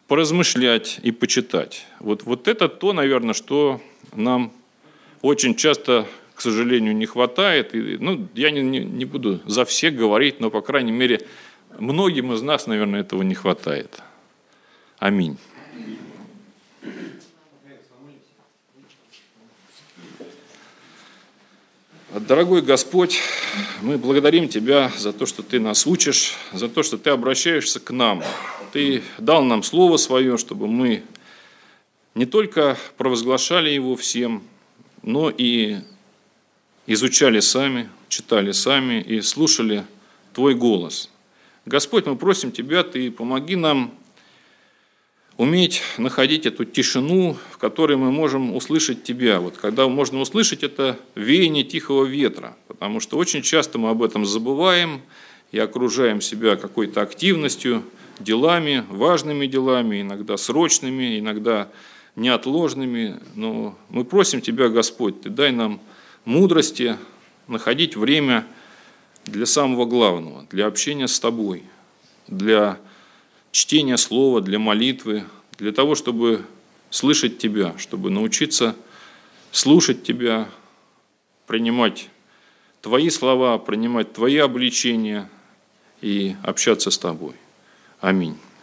поразмышлять 0.07 0.99
и 1.03 1.11
почитать. 1.11 1.85
Вот, 1.99 2.23
вот 2.23 2.47
это 2.47 2.67
то, 2.67 2.93
наверное, 2.93 3.35
что 3.35 3.79
нам 4.15 4.51
очень 5.21 5.53
часто 5.53 6.07
к 6.39 6.41
сожалению, 6.41 6.95
не 6.95 7.05
хватает. 7.05 7.75
И, 7.75 7.97
ну, 7.99 8.29
я 8.33 8.49
не, 8.49 8.61
не, 8.61 8.79
не 8.79 9.03
буду 9.03 9.41
за 9.45 9.65
всех 9.65 9.93
говорить, 9.93 10.39
но, 10.39 10.49
по 10.49 10.61
крайней 10.61 10.93
мере, 10.93 11.19
многим 11.77 12.31
из 12.31 12.41
нас, 12.41 12.65
наверное, 12.65 13.01
этого 13.01 13.23
не 13.23 13.35
хватает. 13.35 14.01
Аминь. 14.99 15.37
Дорогой 22.13 22.61
Господь, 22.61 23.19
мы 23.81 23.97
благодарим 23.97 24.47
Тебя 24.47 24.93
за 24.97 25.11
то, 25.11 25.25
что 25.25 25.43
Ты 25.43 25.59
нас 25.59 25.85
учишь, 25.85 26.37
за 26.53 26.69
то, 26.69 26.83
что 26.83 26.97
Ты 26.97 27.09
обращаешься 27.09 27.81
к 27.81 27.91
нам. 27.91 28.23
Ты 28.71 29.03
дал 29.17 29.43
нам 29.43 29.61
Слово 29.61 29.97
Свое, 29.97 30.37
чтобы 30.37 30.67
мы 30.67 31.03
не 32.15 32.25
только 32.25 32.77
провозглашали 32.95 33.71
его 33.71 33.97
всем, 33.97 34.41
но 35.03 35.29
и 35.29 35.79
изучали 36.89 37.39
сами, 37.39 37.87
читали 38.09 38.51
сами 38.51 38.99
и 38.99 39.21
слушали 39.21 39.85
Твой 40.33 40.55
голос. 40.55 41.09
Господь, 41.65 42.07
мы 42.07 42.15
просим 42.15 42.51
Тебя, 42.51 42.83
Ты 42.83 43.11
помоги 43.11 43.55
нам 43.55 43.93
уметь 45.37 45.83
находить 45.99 46.47
эту 46.47 46.65
тишину, 46.65 47.37
в 47.51 47.57
которой 47.59 47.95
мы 47.95 48.11
можем 48.11 48.55
услышать 48.55 49.03
Тебя. 49.03 49.39
Вот 49.39 49.55
когда 49.57 49.87
можно 49.87 50.19
услышать 50.19 50.63
это 50.63 50.99
веяние 51.13 51.63
тихого 51.63 52.05
ветра, 52.05 52.57
потому 52.67 52.99
что 52.99 53.17
очень 53.17 53.43
часто 53.43 53.77
мы 53.77 53.91
об 53.91 54.01
этом 54.01 54.25
забываем 54.25 55.01
и 55.51 55.59
окружаем 55.59 56.21
себя 56.21 56.55
какой-то 56.55 57.01
активностью, 57.01 57.83
делами, 58.19 58.83
важными 58.89 59.45
делами, 59.45 60.01
иногда 60.01 60.37
срочными, 60.37 61.19
иногда 61.19 61.69
неотложными. 62.15 63.19
Но 63.35 63.77
мы 63.89 64.05
просим 64.05 64.41
Тебя, 64.41 64.69
Господь, 64.69 65.21
Ты 65.21 65.29
дай 65.29 65.51
нам 65.51 65.79
мудрости 66.25 66.97
находить 67.47 67.95
время 67.95 68.45
для 69.25 69.45
самого 69.45 69.85
главного, 69.85 70.45
для 70.49 70.67
общения 70.67 71.07
с 71.07 71.19
тобой, 71.19 71.63
для 72.27 72.77
чтения 73.51 73.97
слова, 73.97 74.41
для 74.41 74.59
молитвы, 74.59 75.23
для 75.57 75.71
того, 75.71 75.95
чтобы 75.95 76.45
слышать 76.89 77.37
тебя, 77.37 77.75
чтобы 77.77 78.09
научиться 78.09 78.75
слушать 79.51 80.03
тебя, 80.03 80.49
принимать 81.47 82.09
твои 82.81 83.09
слова, 83.09 83.57
принимать 83.57 84.13
твои 84.13 84.37
обличения 84.37 85.29
и 86.01 86.35
общаться 86.43 86.91
с 86.91 86.97
тобой. 86.97 87.33
Аминь. 87.99 88.37